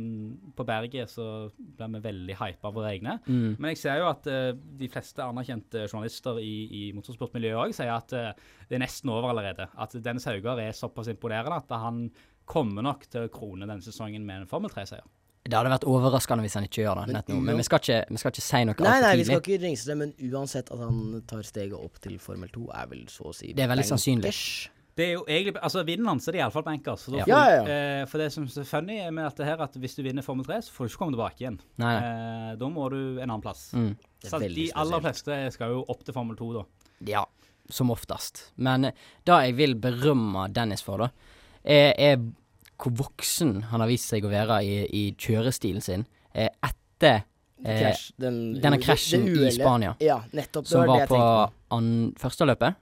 [0.56, 3.18] På berget så blir vi veldig hypa av våre egne.
[3.26, 3.58] Mm.
[3.58, 7.92] Men jeg ser jo at eh, de fleste anerkjente journalister i, i motorsportmiljøet òg sier
[7.92, 8.32] at eh,
[8.70, 9.68] det er nesten over allerede.
[9.76, 12.06] At Dennis Haugar er såpass imponerende at han
[12.48, 15.04] kommer nok til å krone denne sesongen med en Formel 3-seier.
[15.40, 17.14] Det hadde vært overraskende hvis han ikke gjør det.
[17.16, 17.44] Men.
[17.46, 19.06] Men vi skal ikke, vi skal ikke si noe Nei, tidlig.
[19.06, 22.52] nei, vi skal ikke ringse det, men uansett at han tar steget opp til Formel
[22.52, 24.34] 2, er vel så å si Det er veldig sannsynlig.
[25.00, 27.06] Det er jo egentlig, altså Vinner han, så er det iallfall bankers.
[27.14, 27.24] Ja.
[27.30, 30.26] Ja, ja, eh, for det som er funny med dette her, at hvis du vinner
[30.26, 31.56] Formel 3, så får du ikke komme tilbake igjen.
[31.80, 32.10] Nei, nei.
[32.10, 33.70] Eh, da må du en annen plass.
[33.72, 33.94] Mm.
[34.26, 36.66] Så de aller fleste skal jo opp til Formel 2, da.
[37.08, 37.24] Ja,
[37.72, 38.50] som oftest.
[38.60, 42.20] Men eh, det jeg vil berømme Dennis for, da, er, er
[42.80, 47.22] hvor voksen han har vist seg å være i, i kjørestilen sin eh, etter
[47.64, 49.50] eh, Crash, den, denne krasjen i.
[49.54, 49.94] Spania.
[50.00, 50.64] Ja, nettopp.
[50.64, 51.50] Det som var var det jeg på på.
[51.76, 52.78] an første løpet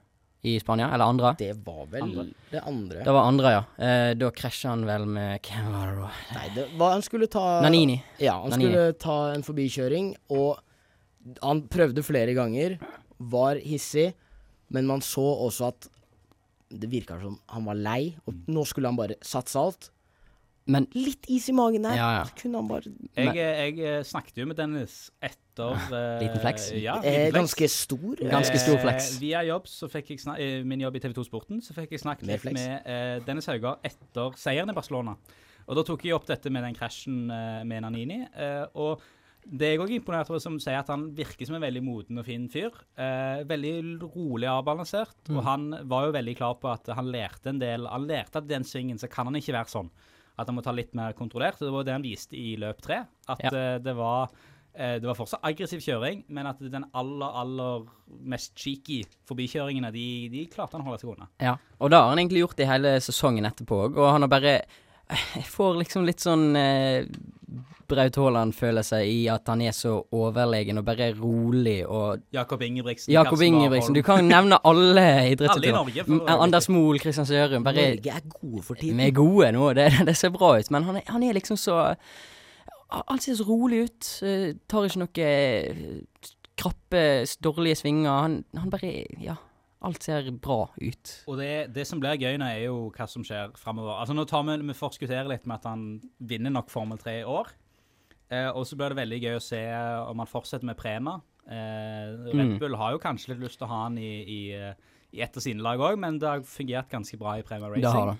[0.47, 1.33] i Spania, eller andre.
[1.35, 2.23] Det var vel Andre.
[2.53, 3.01] det andre.
[3.03, 3.63] Det var andre, ja.
[3.83, 6.11] Eh, da krasja han vel med Hvem var det da?
[6.37, 7.97] Nei, det var, han skulle ta Nanini.
[8.23, 8.69] Ja, han Nanini.
[8.71, 10.61] skulle ta en forbikjøring, og
[11.43, 12.77] han prøvde flere ganger,
[13.19, 14.13] var hissig,
[14.71, 15.89] men man så også at
[16.69, 19.89] det virka som han var lei, og nå skulle han bare satse alt.
[20.69, 21.95] Men Litt is i magen der.
[21.97, 22.25] Ja, ja.
[22.29, 26.67] Så kunne han bare Jeg, jeg, eh, snakket jo med Dennis etter eh, Liten flex.
[26.77, 27.39] Ja, eh, liten flex.
[27.39, 28.21] Ganske stor.
[28.35, 29.15] Ganske stor flex.
[29.15, 31.73] Eh, via jobb så fikk jeg snak eh, min jobb i TV 2 Sporten, så
[31.73, 35.17] fikk jeg snakket med, litt med eh, Dennis Hauger etter seieren i Barcelona.
[35.65, 38.21] Og da tok jeg opp dette med den krasjen eh, med Nanini.
[38.29, 39.01] eh, og
[39.45, 42.19] det jeg òg er imponert over, som sier at han virker som en veldig moden
[42.21, 42.69] og fin fyr.
[42.99, 43.73] Eh, veldig
[44.13, 45.15] rolig avbalansert.
[45.29, 45.37] Mm.
[45.39, 48.45] Og han var jo veldig klar på at han lærte en del Han lærte at
[48.49, 49.89] i den svingen så kan han ikke være sånn.
[50.39, 51.57] At han må ta litt mer kontrollert.
[51.59, 53.01] Det var det han viste i løp tre.
[53.27, 53.49] At Ja.
[53.51, 54.29] eh, det var
[54.75, 57.87] eh, det var fortsatt aggressiv kjøring, men at den aller, aller
[58.21, 61.27] mest cheeky forbikjøringene, de, de klarte han å holde seg unna.
[61.41, 64.31] Ja, og det har han egentlig gjort i hele sesongen etterpå òg, og han har
[64.31, 64.53] bare
[65.09, 67.05] Jeg får liksom litt sånn eh,
[67.89, 73.41] Braut Haaland-følelse i at han er så overlegen og bare rolig og Jakob Ingebrigtsen, Jakob
[73.41, 76.19] Ingebrigtsen, du kan nevne alle idrettsutøvere.
[76.35, 77.65] Anders Mohl, Kristian Sørum.
[77.65, 79.01] Bare Norge er gode for tiden.
[79.01, 81.57] Vi er gode nå, det, det ser bra ut, men han er, han er liksom
[81.57, 81.79] så
[82.89, 84.07] Alt ser så rolig ut.
[84.25, 85.81] eh, tar ikke noe eh,
[86.57, 87.01] krappe,
[87.45, 88.09] dårlige svinger.
[88.09, 89.35] Han, han bare Ja,
[89.87, 91.11] alt ser bra ut.
[91.31, 93.93] Og det, det som blir gøy nå, er jo hva som skjer framover.
[93.95, 95.85] Altså, nå tar vi, vi forskutterer litt med at han
[96.19, 97.53] vinner nok Formel 3 i år.
[98.29, 99.61] Eh, og så blir det veldig gøy å se
[100.05, 101.19] om han fortsetter med Prema.
[101.49, 102.57] Eh, Red Mm.
[102.61, 104.73] Bull har jo kanskje litt lyst til å ha han i, i, eh,
[105.15, 107.87] i et av sine lag òg, men det har fungert ganske bra i Prema Racing.
[107.87, 108.17] Det har det.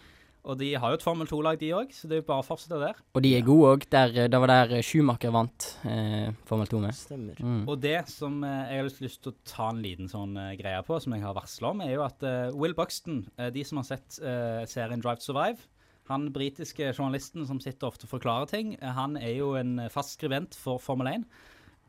[0.47, 2.47] Og de har jo et Formel 2-lag, de òg, så det er jo bare å
[2.47, 2.99] fortsette der.
[3.17, 3.87] Og de er gode òg.
[3.91, 6.95] Det var der eh, Schumacher vant eh, Formel 2 med.
[6.95, 7.41] Stemmer.
[7.43, 7.65] Mm.
[7.65, 10.79] Og det som eh, jeg har lyst, til å ta en liten sånn eh, greie
[10.87, 13.81] på, som jeg har varsla om, er jo at eh, Will Buxton, eh, de som
[13.81, 15.67] har sett eh, serien Drive to Survive
[16.09, 19.91] Han britiske journalisten som sitter ofte og forklarer ting, eh, han er jo en eh,
[19.93, 21.27] fast skribent for Formel 1.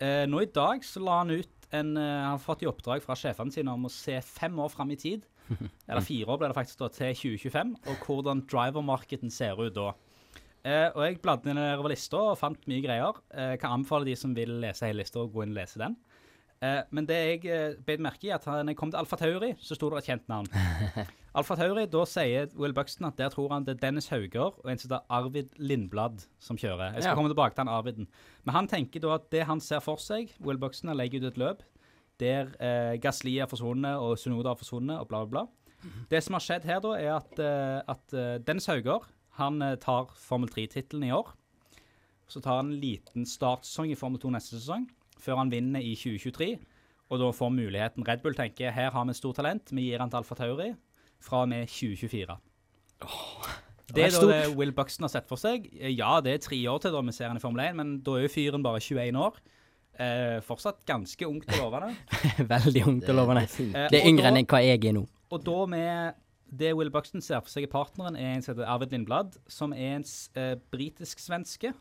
[0.01, 3.05] Eh, nå i dag så la han ut en eh, Han har fått i oppdrag
[3.05, 5.27] fra sjefene sine om å se fem år fram i tid
[5.89, 9.91] eller fire år ble det faktisk da, til 2025, og hvordan drivermarkeden ser ut da.
[10.65, 13.17] Eh, og jeg bladde nedover lista og fant mye greier.
[13.33, 15.97] Eh, kan anbefale de som vil lese hele lista, å gå inn og lese den.
[16.61, 19.55] Eh, men det jeg eh, beit merke i, at når jeg kom til Alfa Tauri,
[19.65, 20.51] så sto det et kjent navn.
[21.41, 24.67] Alfa Tauri, da sier Will Buxton at der tror han det er Dennis Hauger og
[24.69, 26.97] en som heter Arvid Lindblad som kjører.
[26.99, 27.17] Jeg skal Ja.
[27.17, 28.09] komme tilbake til han Arviden.
[28.45, 31.39] Men han tenker da at det han ser for seg, Will Buxton legger ut et
[31.41, 31.63] løp
[32.21, 35.47] der eh, Gasli er forsvunnet og Sunoda har forsvunnet og bla, bla, bla.
[36.11, 39.07] Det som har skjedd her, da, er at, eh, at eh, Dennis Hauger
[39.41, 41.33] han eh, tar Formel 3-tittelen i år.
[42.31, 44.87] Så tar han en liten startsesong i Formel 2 neste sesong,
[45.21, 46.53] før han vinner i 2023.
[47.11, 50.03] Og da får muligheten Red Bull tenker her har vi et stort talent, vi gir
[50.03, 50.71] han til Alfa Tauri
[51.21, 52.37] fra og med 2024.
[53.91, 55.67] det er da det Will Buxton har sett for seg.
[55.91, 58.15] Ja, det er tre år til da vi ser han i Formel 1, men da
[58.17, 59.41] er jo fyren bare 21 år.
[60.01, 61.91] Eh, fortsatt ganske ungt og lovende.
[62.55, 63.43] Veldig ungt og lovende.
[63.53, 63.85] funker.
[63.85, 65.03] Eh, Det er yngre enn hva jeg er nå.
[65.31, 66.15] og da med
[66.51, 69.73] det Will Buxton ser for seg i partneren, er en som heter Arvid Lindblad, som
[69.77, 71.73] er en eh, britisk-svenske.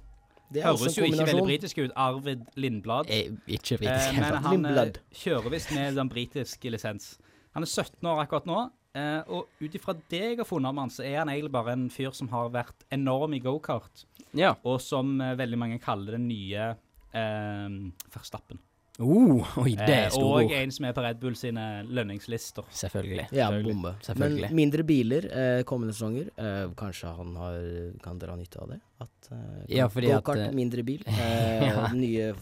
[0.52, 1.92] Det er Høres jo ikke veldig britisk ut.
[1.96, 3.10] Arvid Lindblad.
[3.10, 4.14] Jeg, ikke Eh, britisk.
[4.14, 5.00] men helt han eh, Lindblad.
[5.14, 7.18] kjører visst med den britiske lisens.
[7.56, 8.60] Han er 17 år akkurat nå,
[8.96, 11.74] eh, og ut ifra det jeg har funnet om han, så er han egentlig bare
[11.74, 14.56] en fyr som har vært enorm i gokart, Ja.
[14.64, 16.76] og som eh, veldig mange kaller den nye
[17.14, 17.70] eh,
[18.16, 18.60] Verstappen.
[19.00, 22.66] Oh, oi, det Eh, er store og en som er på Red Bull sine lønningslister.
[22.70, 23.30] Selvfølgelig.
[23.32, 23.94] Ja, bombe.
[24.04, 24.50] Selvfølgelig.
[24.50, 26.28] Men mindre biler eh, kommende sesonger.
[26.36, 27.62] Eh, kanskje han har,
[28.04, 28.82] kan dra nytte av det?
[29.00, 31.04] At, uh, Ja, Gokart, eh, mindre bil.
[31.08, 31.16] Uh,
[31.70, 31.88] Ja.
[31.92, 32.34] Den nye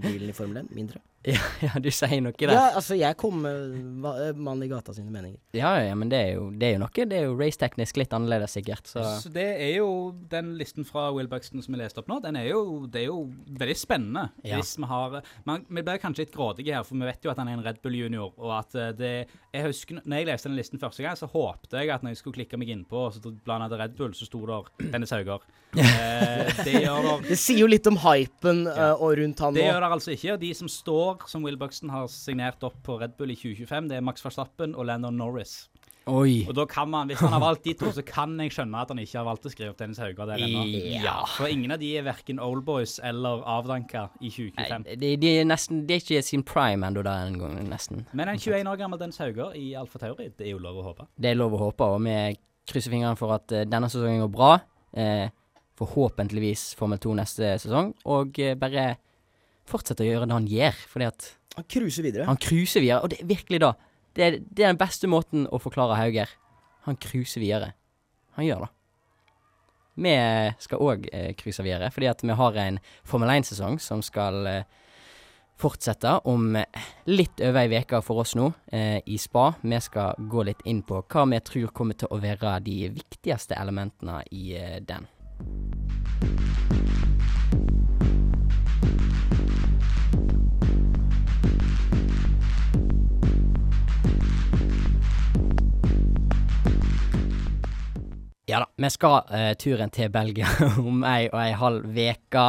[0.00, 1.02] bilen i Formel 1, mindre.
[1.26, 2.52] Ja, ja, du sier noe der.
[2.54, 3.72] Ja, altså, jeg kom med
[4.04, 5.40] va- eh, mann i gata sine meninger.
[5.58, 7.06] Ja, ja, men det er jo, det er jo noe.
[7.10, 8.86] Det er jo raceteknisk litt annerledes, sikkert.
[8.86, 9.88] Så Så det er jo
[10.30, 13.08] den listen fra Will Buxton som vi leste opp nå, den er jo, det er
[13.08, 13.18] jo
[13.58, 14.28] veldig spennende.
[14.46, 14.60] Ja.
[14.60, 15.18] Hvis vi har
[15.50, 17.66] man, Vi blir kanskje litt grådige her, for vi vet jo at han er en
[17.66, 18.30] Red Bull junior.
[18.38, 19.12] Og at det
[19.50, 22.22] Jeg husker når jeg leste den listen første gang, så håpte jeg at når jeg
[22.22, 25.42] skulle klikke meg innpå, og så blant annet Red Bull, så sto der Dennis Hauger.
[25.76, 26.05] Eh,
[26.64, 28.90] det gjør der Det sier jo litt om hypen Ja.
[28.92, 29.60] eh, og rundt han nå.
[29.60, 30.32] det gjør det altså ikke.
[30.36, 33.88] Og de som står, som Will Buxton har signert opp på Red Bull i 2025,
[33.92, 35.66] det er Max Verstappen og Lennon Norris.
[36.06, 36.44] Oi.
[36.46, 38.92] Og da kan man, Hvis han har valgt de to, så kan jeg skjønne at
[38.92, 40.60] han ikke har valgt å skrive opp Dennis Hauger der ennå.
[41.02, 41.16] Ja.
[41.34, 44.84] For ingen av de er verken oldboys eller avdanka i Nei, 2025.
[45.02, 48.04] de, de er nesten De er ikke sin prime ennå der en gang, nesten.
[48.14, 50.86] Men en 21 år gammel Dennis Hauger i Alfa Tauri, det er jo lov å
[50.92, 51.08] håpe.
[51.18, 52.14] Det er lov å håpe, og vi
[52.70, 54.52] krysser fingrene for at eh, denne sesongen går bra.
[54.94, 55.26] Eh,
[55.76, 58.94] forhåpentligvis Formel 2 neste sesong, og eh, bare
[59.66, 62.24] fortsette å gjøre det han gjør, fordi at Han cruiser videre.
[62.28, 63.02] han cruiser videre.
[63.02, 63.74] Og det er virkelig da
[64.16, 66.30] Det er, det er den beste måten å forklare Hauger.
[66.86, 67.74] Han cruiser videre.
[68.36, 68.68] Han gjør det.
[69.96, 70.14] Vi
[70.58, 74.64] skal òg eh, videre, fordi at vi har en Formel 1-sesong som skal eh,
[75.56, 76.64] fortsette om eh,
[77.08, 79.54] litt over ei uke for oss nå, eh, i Spa.
[79.62, 83.56] Vi skal gå litt inn på hva vi tror kommer til å være de viktigste
[83.56, 85.08] elementene i eh, den.
[98.48, 100.46] Ja da, vi skal eh, turen til Belgia
[100.78, 102.44] om ei og ei halv uke.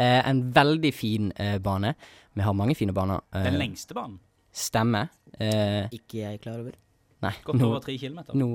[0.00, 1.92] Eh, en veldig fin eh, bane.
[2.32, 3.20] Vi har mange fine baner.
[3.36, 4.16] Eh, Den lengste banen.
[4.52, 5.10] Stemmer.
[5.36, 6.78] Eh, Ikke jeg klar over.
[7.22, 8.34] nei, Godt nå, over tre kilometer.
[8.34, 8.48] nå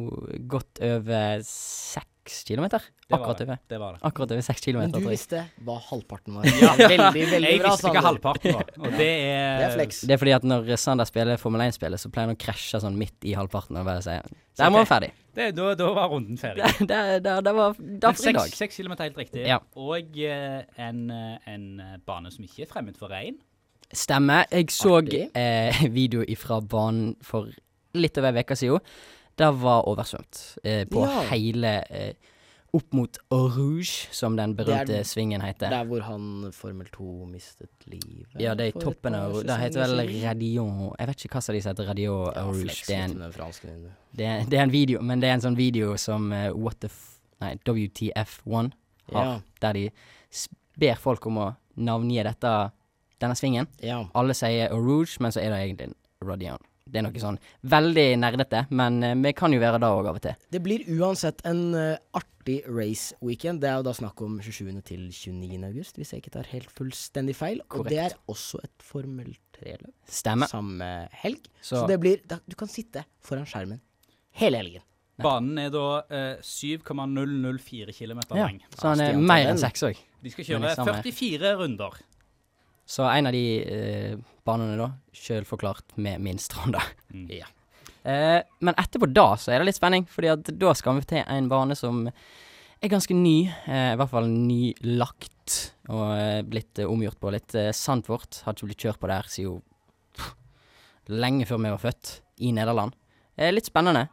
[0.52, 2.16] godt over seks
[2.48, 2.84] kilometer.
[3.08, 3.46] Det var Akkurat det.
[3.48, 3.60] over.
[3.72, 4.00] Det var det.
[4.10, 6.48] Akkurat over seks Men du visste hva halvparten var.
[6.62, 10.02] Ja, veldig, veldig Jeg bra, visste hva halvparten var, og det er, Det er flex.
[10.02, 12.98] Det er fordi at når Sander spiller Formel 1-spillet, så pleier han å krasje sånn
[13.00, 14.88] midt i halvparten og bare si Der må ok.
[14.88, 14.92] okay.
[14.94, 15.12] ferdig.
[15.38, 16.64] Det, da, da var runden ferdig.
[16.80, 18.48] Det, det, det, det var da for i dag.
[18.50, 19.46] seks, seks kilometer helt riktig.
[19.46, 19.60] Ja.
[19.78, 23.38] Og eh, en, eh, en eh, bane som ikke er fremmed for regn.
[23.94, 24.48] Stemmer.
[24.52, 27.54] Jeg så eh, video fra banen for
[27.98, 28.82] litt over ei uke siden.
[29.38, 31.22] Det var oversvømt eh, på Ja.
[31.32, 32.14] hele eh,
[32.76, 35.70] Opp mot Rouge, som den berømte er- svingen heter.
[35.72, 38.28] Der hvor han Formel 2 mistet livet.
[38.40, 40.02] Ja, det er i toppen av Det heter vel.
[40.26, 42.84] Radion Jeg vet ikke hva som de heter Radio Ja, Rouge.
[42.88, 43.18] Det er, en,
[44.14, 46.80] det, er, det er en video, men det er en sånn video som uh, What
[46.82, 47.20] the f...
[47.40, 48.72] Nei, WTF1
[49.14, 49.90] har, Ja, der de
[50.78, 52.54] ber folk om å navngi dette
[53.22, 53.68] denne svingen.
[53.82, 54.04] ja.
[54.14, 55.96] Alle sier Rouge, men så er det egentlig en
[56.28, 56.58] Radion.
[56.92, 60.20] Det er noe sånn veldig nerdete, men eh, vi kan jo være det òg av
[60.20, 60.36] og til.
[60.54, 63.62] Det blir uansett en eh, artig race weekend.
[63.62, 64.72] Det er jo da snakk om 27.
[64.88, 65.64] til 29.
[65.68, 67.62] august, hvis jeg ikke tar helt fullstendig feil.
[67.76, 70.48] Og det er også et Formel 3-løp Stemmer.
[70.52, 70.92] samme
[71.24, 71.50] helg.
[71.62, 73.82] Så, Så, det blir da, Du kan sitte foran skjermen
[74.38, 74.84] hele helgen.
[75.18, 79.98] Banen er da eh, 7,004 km ja, så han er mer enn seks òg.
[80.22, 81.98] De skal kjøre liksom er- 44 runder.
[82.88, 84.18] Så en av de eh,
[84.48, 86.82] banene, da, sjølforklart med minst runde.
[87.12, 87.26] Mm.
[87.42, 87.50] Ja.
[88.08, 91.24] Eh, men etterpå da så er det litt spenning, fordi at da skal vi til
[91.26, 93.50] en bane som er ganske ny.
[93.68, 95.58] Eh, I hvert fall nylagt
[95.92, 97.56] og eh, blitt eh, omgjort på litt.
[97.60, 99.60] Eh, Sandfort har ikke blitt kjørt på der siden
[100.16, 100.32] pff,
[101.12, 102.14] lenge før vi var født,
[102.46, 102.96] i Nederland.
[103.38, 104.08] Litt spennende.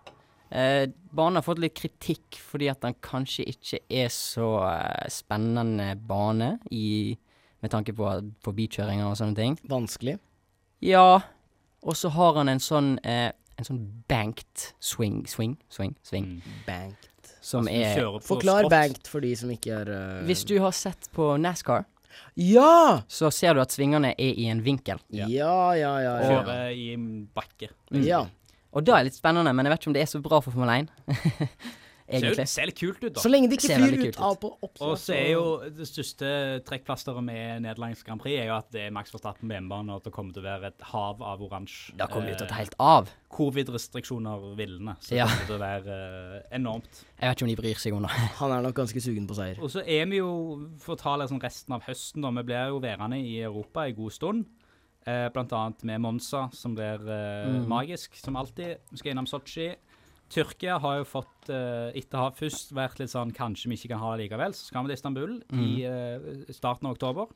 [0.54, 5.94] Eh, banen har fått litt kritikk fordi at den kanskje ikke er så eh, spennende
[5.96, 7.16] bane i,
[7.64, 8.10] med tanke på
[8.44, 9.56] forbikjøringer og sånne ting.
[9.70, 10.18] Vanskelig.
[10.84, 11.22] Ja,
[11.84, 16.54] og så har han en sånn eh, En sånn banked swing, swing, swing, swing, Mm.
[16.66, 17.10] Banked.
[17.40, 20.24] som Altså, er Forklar banked for de som ikke er uh...
[20.26, 21.84] Hvis du har sett på NASCAR,
[22.36, 23.02] Ja!
[23.06, 24.98] så ser du at svingene er i en vinkel.
[25.14, 25.54] Ja, Ja.
[25.78, 26.16] ja, ja.
[26.18, 27.70] ja, Kjører i en bakke.
[27.92, 28.02] Mm.
[28.02, 28.24] ja.
[28.74, 30.40] Og da er det litt spennende, men jeg vet ikke om det er så bra
[30.42, 30.90] for Formel 1.
[32.08, 32.44] Egentlig.
[32.52, 33.20] ser litt kult ut, da.
[33.22, 34.88] Så lenge det ikke Ser flyr ut av på oppsida.
[34.90, 36.28] Og så er jo det største
[36.68, 40.02] trekkplasteret med Nederlands Grand Prix er jo at det er Max Verstappen på hjemmebane, og
[40.02, 41.94] at det kommer til å være et hav av oransje.
[41.96, 43.08] Da kommer det til å ta eh, helt av.
[43.34, 44.96] Covid-restriksjoner villende.
[45.00, 45.24] Så Ja.
[45.26, 45.96] det kommer til å være
[46.44, 47.00] eh, enormt.
[47.20, 48.10] Jeg vet ikke om de bryr seg om det.
[48.40, 49.60] Han er nok ganske sugen på seier.
[49.62, 52.68] Og så er vi jo, for å ta liksom resten av høsten, da, vi blir
[52.68, 54.44] jo værende i Europa en god stund.
[55.06, 57.66] Eh, blant annet med Monza, som blir eh, Mm.
[57.68, 58.78] magisk, som alltid.
[58.90, 59.74] Vi skal innom Sotsji.
[60.32, 63.90] Tyrkia har jo fått, eh, etter å ha først vært litt sånn kanskje vi ikke
[63.94, 67.28] kan ha det likevel, så skal vi til Istanbul i eh, starten av oktober.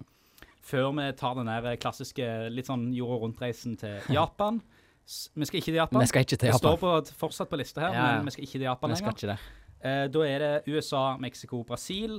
[0.68, 4.60] Før vi tar den der klassiske litt sånn jorda rundt-reisen til Japan.
[5.06, 6.00] S vi skal ikke til Japan.
[6.02, 6.58] Vi skal ikke til Japan.
[6.58, 8.16] Det står på, fortsatt på lista her, Ja, ja.
[8.18, 9.38] men vi skal ikke til Japan Vi skal ikke det.
[9.80, 12.18] Eh, da er det USA, Mexico, Brasil.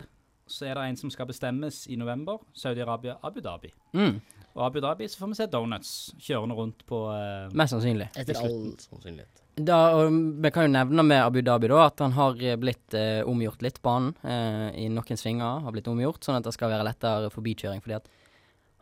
[0.49, 2.39] Så er det en som skal bestemmes i november.
[2.57, 3.70] Saudi-Arabia, Abu Dhabi.
[3.93, 4.22] Mm,
[4.55, 8.09] Og Abu Dhabi så får vi se donuts kjørende rundt på uh, mest sannsynlig.
[8.17, 9.38] Etter all sannsynlighet.
[9.60, 12.93] Da, og vi kan jo nevne med Abu Dhabi da at han har eh, blitt
[12.95, 14.14] eh, omgjort litt, banen.
[14.24, 17.82] Eh, I noen svinger har blitt omgjort, sånn at det skal være lettere forbikjøring.
[17.84, 18.07] Fordi at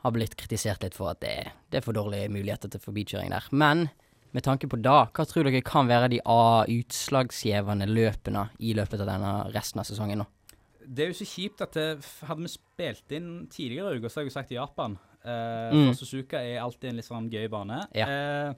[0.03, 1.33] har blitt kritisert litt for at det,
[1.73, 3.47] det er for dårlige muligheter til forbikjøring der.
[3.49, 3.87] Men
[4.35, 6.19] med tanke på da, hva tror dere kan være de
[6.77, 10.27] utslagsgivende løpene i løpet av denne resten av sesongen nå?
[10.87, 11.87] Det er jo så kjipt at det,
[12.29, 14.99] hadde vi spilt inn tidligere i uka, så hadde jeg jo sagt Japan.
[15.25, 15.87] Eh, Mm.
[15.89, 17.81] For Suzuka er alltid en litt sånn gøy bane.
[17.97, 18.05] Ja.
[18.07, 18.53] Eh,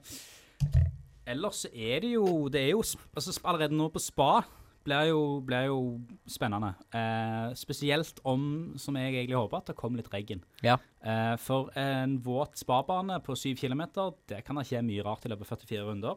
[1.30, 4.40] ellers så er det jo Det er jo altså, Allerede nå på spa
[4.86, 5.80] blir jo, blir jo
[6.28, 6.70] spennende.
[6.96, 10.40] Eh, spesielt om, som jeg egentlig håper, at det kommer litt regn.
[10.64, 10.78] Ja.
[11.04, 15.32] Eh, for en våt spabane på syv kilometer, det kan da skje mye rart i
[15.32, 16.16] løpet av 44 runder.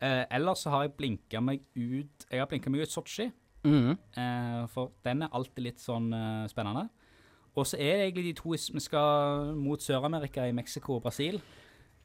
[0.00, 3.30] Eh, ellers så har jeg blinka meg ut Jeg har blinka meg ut Sotsji.
[3.64, 3.92] Mm.
[3.96, 6.88] Eh, for den er alltid litt sånn eh, spennende.
[7.56, 11.40] Og så er det egentlig de to vi skal mot Sør-Amerika i Mexico og Brasil.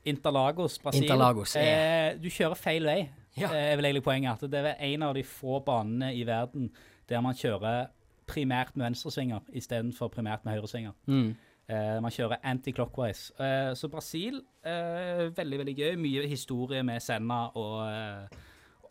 [0.06, 1.04] Interlagos, Brasil.
[1.04, 1.62] Interlagos ja.
[1.62, 3.48] eh, Du kjører feil vei, Ja.
[3.52, 4.44] eh, er vel egentlig poenget.
[4.44, 6.70] At det er en av de få banene i verden
[7.10, 7.88] der man kjører
[8.28, 10.94] primært med venstresvinger istedenfor primært med høyresvinger.
[11.08, 11.36] Mm.
[11.72, 13.32] Eh, man kjører anti-clockwise.
[13.40, 15.96] Eh, så Brasil, eh, veldig, veldig gøy.
[16.00, 17.88] Mye historie med Senna og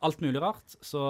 [0.02, 0.76] alt mulig rart.
[0.80, 1.02] Så,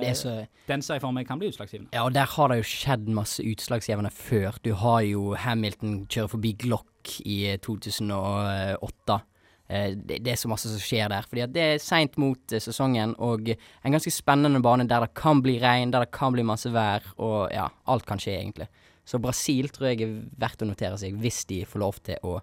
[0.00, 1.88] Det så den ser jeg for meg kan bli utslagsgivende.
[1.94, 4.58] Ja, og der har det jo skjedd masse utslagsgivende før.
[4.62, 9.20] Du har jo Hamilton kjøre forbi Glock i eh, 2008.
[9.68, 11.26] Eh, det, det er så masse som skjer der.
[11.26, 15.42] Fordi det er seint mot eh, sesongen, og en ganske spennende bane der det kan
[15.44, 18.68] bli regn, der det kan bli masse vær, og ja, alt kan skje, egentlig.
[19.06, 22.38] Så Brasil tror jeg er verdt å notere seg, hvis de får lov til å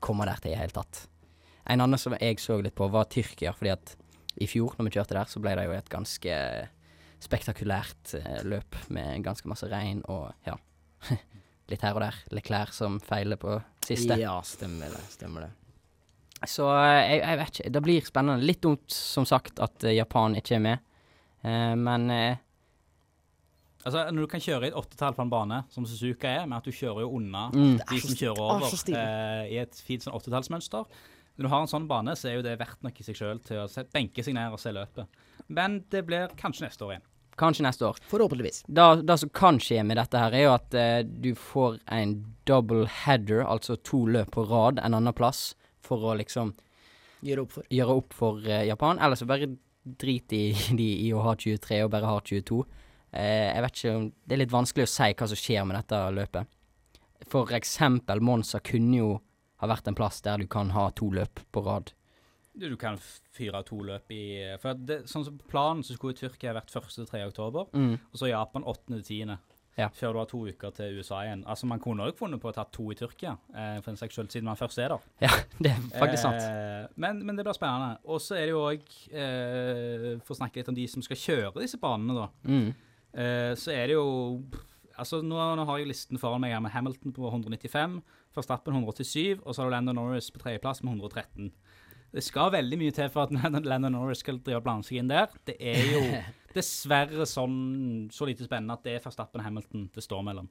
[0.00, 1.06] komme der til i det hele tatt.
[1.70, 3.96] En annen som jeg så litt på, var Tyrkia, fordi at
[4.40, 6.36] i fjor, når vi kjørte der, så ble det jo et ganske
[7.20, 10.56] spektakulært eh, løp med ganske masse regn og ja,
[11.70, 12.20] litt her og der.
[12.32, 14.16] Leclerc som feiler på siste.
[14.22, 15.04] Ja, stemmer det.
[15.12, 15.52] Stemmer det.
[16.48, 17.72] Så eh, jeg, jeg vet ikke.
[17.74, 18.46] Det blir spennende.
[18.48, 20.86] Litt dumt, som sagt, at eh, Japan ikke er med.
[21.42, 22.38] Eh, men eh,
[23.80, 26.58] Altså, Når du kan kjøre i et åttetall på en bane, som Suzuka er, med
[26.58, 30.12] at du kjører jo unna mm, de som kjører over eh, i et fint sånn
[30.18, 30.84] åttetallsmønster
[31.38, 33.40] Når du har en sånn bane, så er jo det verdt nok i seg sjøl
[33.46, 35.08] til å se, benke seg ned og se løpet.
[35.48, 37.06] Men det blir kanskje neste år igjen.
[37.40, 38.02] kanskje neste år.
[38.10, 38.60] Forhåpentligvis.
[38.68, 42.84] Det som kan skje med dette her, er jo at eh, du får en double
[43.06, 45.54] header, altså to løp på rad en annen plass,
[45.90, 46.54] for å liksom
[47.26, 47.66] Gjøre opp for.
[47.68, 48.96] gjøre opp for uh, Japan.
[49.02, 49.50] Eller så bare
[49.84, 50.44] drit i
[50.78, 52.62] de i å ha 23 og bare ha 22.
[53.10, 55.76] Uh, jeg vet ikke om Det er litt vanskelig å si hva som skjer med
[55.82, 56.56] dette løpet.
[57.28, 59.10] For eksempel Monza kunne jo
[59.60, 61.90] ha vært en plass der du kan ha to løp på rad.
[62.56, 62.96] Du, du kan
[63.36, 64.22] fyre to løp i
[64.62, 67.20] For det, sånn som planen så skulle Tyrkia vært 1.-3.
[67.28, 67.98] oktober, Mm.
[68.10, 69.36] og så Japan 8.-10.
[69.80, 69.88] Ja.
[69.96, 71.44] Før du har to uker til USA igjen.
[71.48, 74.18] Altså Man kunne òg funnet på å ta to i Tyrkia, eh, for en saks
[74.18, 75.06] skyld, siden man først er der.
[75.24, 76.44] Ja, det er faktisk sant.
[76.44, 77.96] Eh, men, men det blir spennende.
[78.04, 81.20] Og så er det jo òg, eh, for å snakke litt om de som skal
[81.20, 82.28] kjøre disse banene, da.
[82.50, 82.68] Mm.
[83.10, 84.10] Eh, så er det jo
[85.00, 87.94] Altså, nå, nå har jeg listen foran meg her med Hamilton på 195,
[88.36, 91.46] Verstappen 187, og så har du Landon Norris på tredjeplass med 113.
[92.10, 95.30] Det skal veldig mye til for at Lennon Norris skal drive blande seg inn der.
[95.46, 96.02] Det er jo
[96.56, 100.50] dessverre sånn så lite spennende at det er Verstappen og Hamilton det står mellom.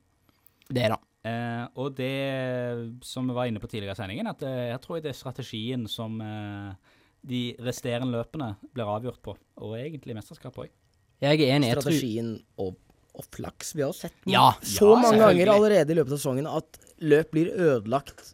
[0.70, 1.00] Det er det.
[1.28, 5.02] Eh, og det som vi var inne på tidligere i sendingen, at eh, jeg tror
[5.04, 6.94] det er strategien som eh,
[7.28, 10.76] de resterende løpene blir avgjort på, og egentlig mesterskapet òg.
[11.20, 11.74] Jeg er enig.
[11.76, 12.78] Strategien og,
[13.12, 13.74] og flaks.
[13.76, 17.34] Vi har sett Ja, så ja, mange ganger allerede i løpet av sesongen at løp
[17.34, 18.32] blir ødelagt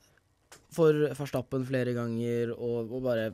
[0.76, 3.30] for Verstappen flere ganger, og, og bare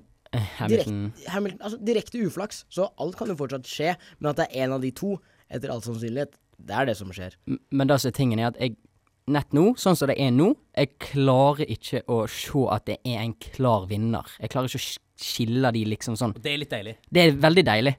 [0.59, 1.01] Hamilton.
[1.11, 2.61] Direkt, Hamilton, altså direkte uflaks.
[2.71, 5.15] Så alt kan jo fortsatt skje, men at det er en av de to,
[5.51, 7.35] etter all sannsynlighet, det er det som skjer.
[7.73, 8.77] Men det som er tingen er at jeg
[9.31, 13.19] Nett nå, sånn som det er nå, jeg klarer ikke å se at det er
[13.21, 14.25] en klar vinner.
[14.41, 16.33] Jeg klarer ikke å skille de liksom sånn.
[16.41, 16.95] Det er litt deilig.
[17.13, 17.93] Det er veldig deilig,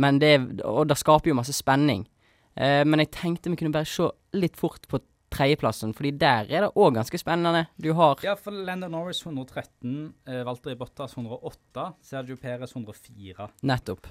[0.00, 2.06] men det, er- og det skaper jo masse spenning.
[2.54, 4.06] Eh, men jeg tenkte vi kunne bare se
[4.38, 7.66] litt fort på tredjeplassen, fordi der er det òg ganske spennende.
[7.80, 13.48] Du har Ja, for Landon Norris 113, eh, Valtteri Bottas 108, Sergio Perez 104.
[13.62, 14.06] nettopp.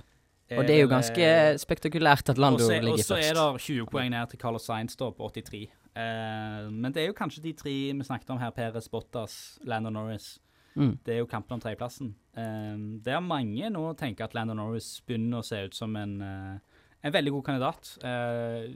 [0.57, 1.25] Og det er jo ganske
[1.61, 3.29] spektakulært at Lando ligger så- først.
[3.31, 5.69] Og så er det 20 poeng ned til Carlos Sainz da, på 83.
[5.95, 9.93] Eh, men det er jo kanskje de tre vi snakket om her, Perez, Bottas, Landon
[9.93, 10.39] Norris.
[10.75, 10.97] Mm.
[11.03, 12.15] Det er jo kampen om tredjeplassen.
[12.35, 16.21] Eh, det er mange nå tenker at Landon Norris begynner å se ut som en,
[16.21, 16.59] eh,
[17.03, 17.97] en veldig god kandidat.
[18.03, 18.73] Eh,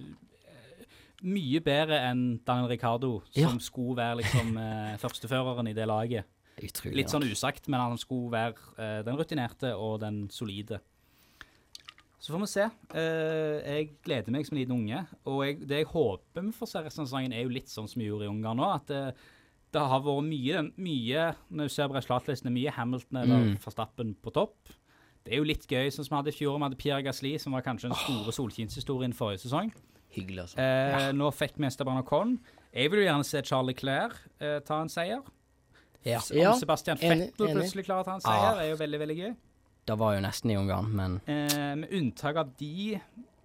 [1.23, 3.47] mye bedre enn Daniel Ricardo, Ja.
[3.49, 6.25] som skulle være liksom eh, førsteføreren i det laget.
[6.61, 6.95] Utrolig.
[6.99, 10.79] Litt sånn usagt, men han skulle være eh, den rutinerte og den solide.
[12.23, 12.65] Så får vi se.
[12.95, 14.99] Eh, jeg gleder meg som en liten unge.
[15.27, 17.89] Og jeg, det jeg håper vi får se resten av sesongen, er jo litt sånn
[17.91, 18.69] som vi gjorde i Ungarn nå.
[18.77, 19.01] At det,
[19.75, 23.57] det har vært mye, mye Når du ser på resultatlistene, mye Hamilton eller Mm.
[23.65, 24.71] Verstappen på topp.
[25.23, 26.55] Det er jo litt gøy, sånn som vi hadde i fjor.
[26.59, 29.71] Vi hadde Pierre Gasli, som var kanskje den store solskinnshistorien forrige sesong.
[30.13, 30.57] Hyggelig, altså.
[30.59, 32.35] Eh, Nå fikk vi Esteban Ocon.
[32.73, 35.21] Jeg vil jo gjerne se Charlie Clair eh, ta en seier.
[36.03, 36.19] Ja.
[36.19, 37.35] Om Ja, Sebastian Fettel enig.
[37.37, 38.29] plutselig klarer å ta en Ah.
[38.53, 39.35] seier, er jo veldig, veldig gøy.
[39.85, 42.99] Det var jo nesten i Ungarn, men Eh, med unntak av de,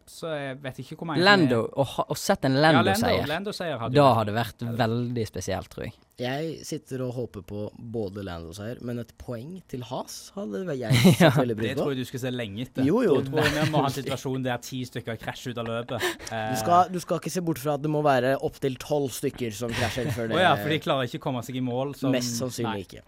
[0.07, 3.95] så jeg vet ikke hvor mange Lando Å sette en Ja, Lando, Lando-seier, Lando-seier hadde
[3.95, 5.95] da hadde det vært veldig spesielt, tror jeg.
[6.19, 11.37] Jeg sitter og håper på både Lando-seier, men et poeng til Has hadde jeg sett
[11.39, 12.83] veldig Det tror jeg du skal se lenge etter.
[12.89, 13.21] Jo, jo.
[13.23, 16.09] Da tror jeg vi må ha en situasjon der ti stykker krasjer ut av løpet.
[16.33, 19.15] Eh, Du skal, du skal ikke se bort fra at det må være opptil tolv
[19.15, 20.41] stykker som krasjer før det.
[20.41, 21.95] Oh, ja, for de klarer ikke å komme seg i mål.
[22.03, 22.85] Som, Mest sannsynlig Nei.
[22.89, 23.07] ikke.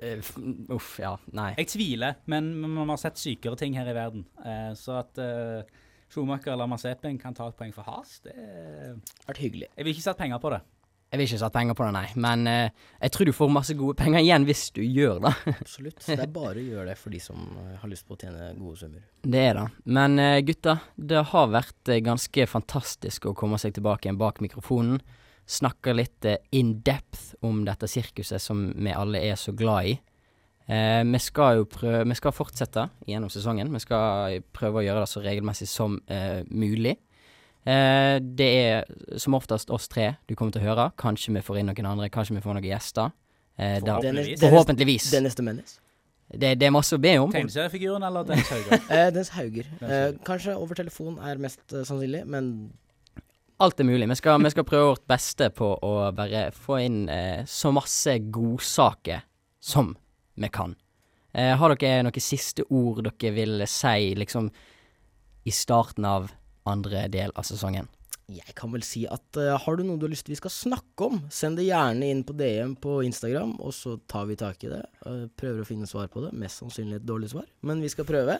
[0.00, 0.32] Eh,
[0.78, 1.16] Uff, ja.
[1.36, 1.50] Nei.
[1.58, 4.22] Jeg tviler, men man har sett sykere ting her i verden.
[4.46, 5.66] Eh, så at eh,
[6.10, 8.94] Schumacher eller Mazepin kan ta et poeng for Has, det er-
[9.26, 9.68] Vært hyggelig.
[9.74, 10.62] Jeg vil ikke sette penger på det.
[11.10, 12.08] Jeg vil ikke satt penger på det, nei.
[12.22, 15.32] Men eh, jeg tror du får masse gode penger igjen hvis du gjør det.
[15.56, 15.98] Absolutt.
[16.06, 18.52] Det er bare å gjøre det for de som eh, har lyst på å tjene
[18.60, 19.02] gode summer.
[19.26, 19.64] Det er det.
[19.90, 24.38] Men eh, gutta, det har vært eh, ganske fantastisk å komme seg tilbake igjen bak
[24.44, 25.02] mikrofonen.
[25.50, 29.98] Snakke litt eh, in depth om dette sirkuset som vi alle er så glad i.
[30.70, 33.72] Eh, vi skal jo prøve Vi skal fortsette gjennom sesongen.
[33.74, 36.94] Vi skal prøve å gjøre det så regelmessig som eh, mulig.
[37.68, 40.88] Eh, det er som oftest oss tre du kommer til å høre.
[41.00, 43.12] Kanskje vi får inn noen andre, kanskje vi får noen gjester.
[43.58, 44.40] Eh, Forhåpentligvis.
[44.40, 45.40] Den forhåpentligvis.
[45.44, 45.78] mennes.
[46.30, 47.32] Det, det er masse å be om.
[47.34, 48.84] Tegneseriefiguren eller Dennis Hauger?
[48.94, 49.72] Eh, Dennis Hauger.
[49.82, 52.70] Eh, kanskje over telefon er mest eh, sannsynlig, men
[53.60, 54.06] Alt er mulig.
[54.08, 58.14] Vi skal, vi skal prøve vårt beste på å bare få inn eh, så masse
[58.32, 59.26] godsaker
[59.60, 59.90] som
[60.40, 60.72] vi kan.
[61.36, 64.48] Eh, har dere noen siste ord dere vil si liksom
[65.44, 66.30] i starten av
[66.72, 67.88] andre del av sesongen?
[68.30, 70.52] jeg kan vel si at uh, har du noe du har lyst til vi skal
[70.54, 74.62] snakke om, send det gjerne inn på DM på Instagram, og så tar vi tak
[74.66, 74.82] i det.
[75.02, 76.30] Uh, prøver å finne svar på det.
[76.38, 78.38] Mest sannsynlig et dårlig svar, men vi skal prøve.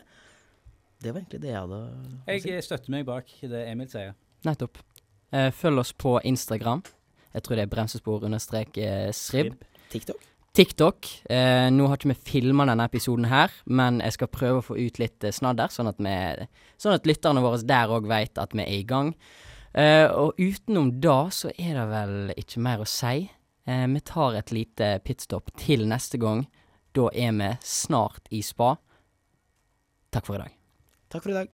[1.01, 2.55] Det var egentlig det jeg hadde å si.
[2.55, 4.15] Jeg støtter meg bak det Emil sier.
[4.47, 4.83] Nettopp.
[5.35, 6.85] Uh, følg oss på Instagram.
[7.35, 9.55] Jeg tror det er bremsespor understrek eh, srib.
[9.93, 10.30] TikTok.
[10.57, 11.07] TikTok.
[11.31, 14.79] Eh, nå har ikke vi filma denne episoden her, men jeg skal prøve å få
[14.81, 16.49] ut litt eh, snadder, sånn at, vi,
[16.81, 19.15] sånn at lytterne våre der òg vet at vi er i gang.
[19.73, 23.31] Eh, og utenom da så er det vel ikke mer å si.
[23.71, 26.47] Eh, vi tar et lite pitstop til neste gang.
[26.97, 28.75] Da er vi snart i spa.
[30.11, 30.57] Takk for i dag.
[31.11, 31.49] Takk for i dag.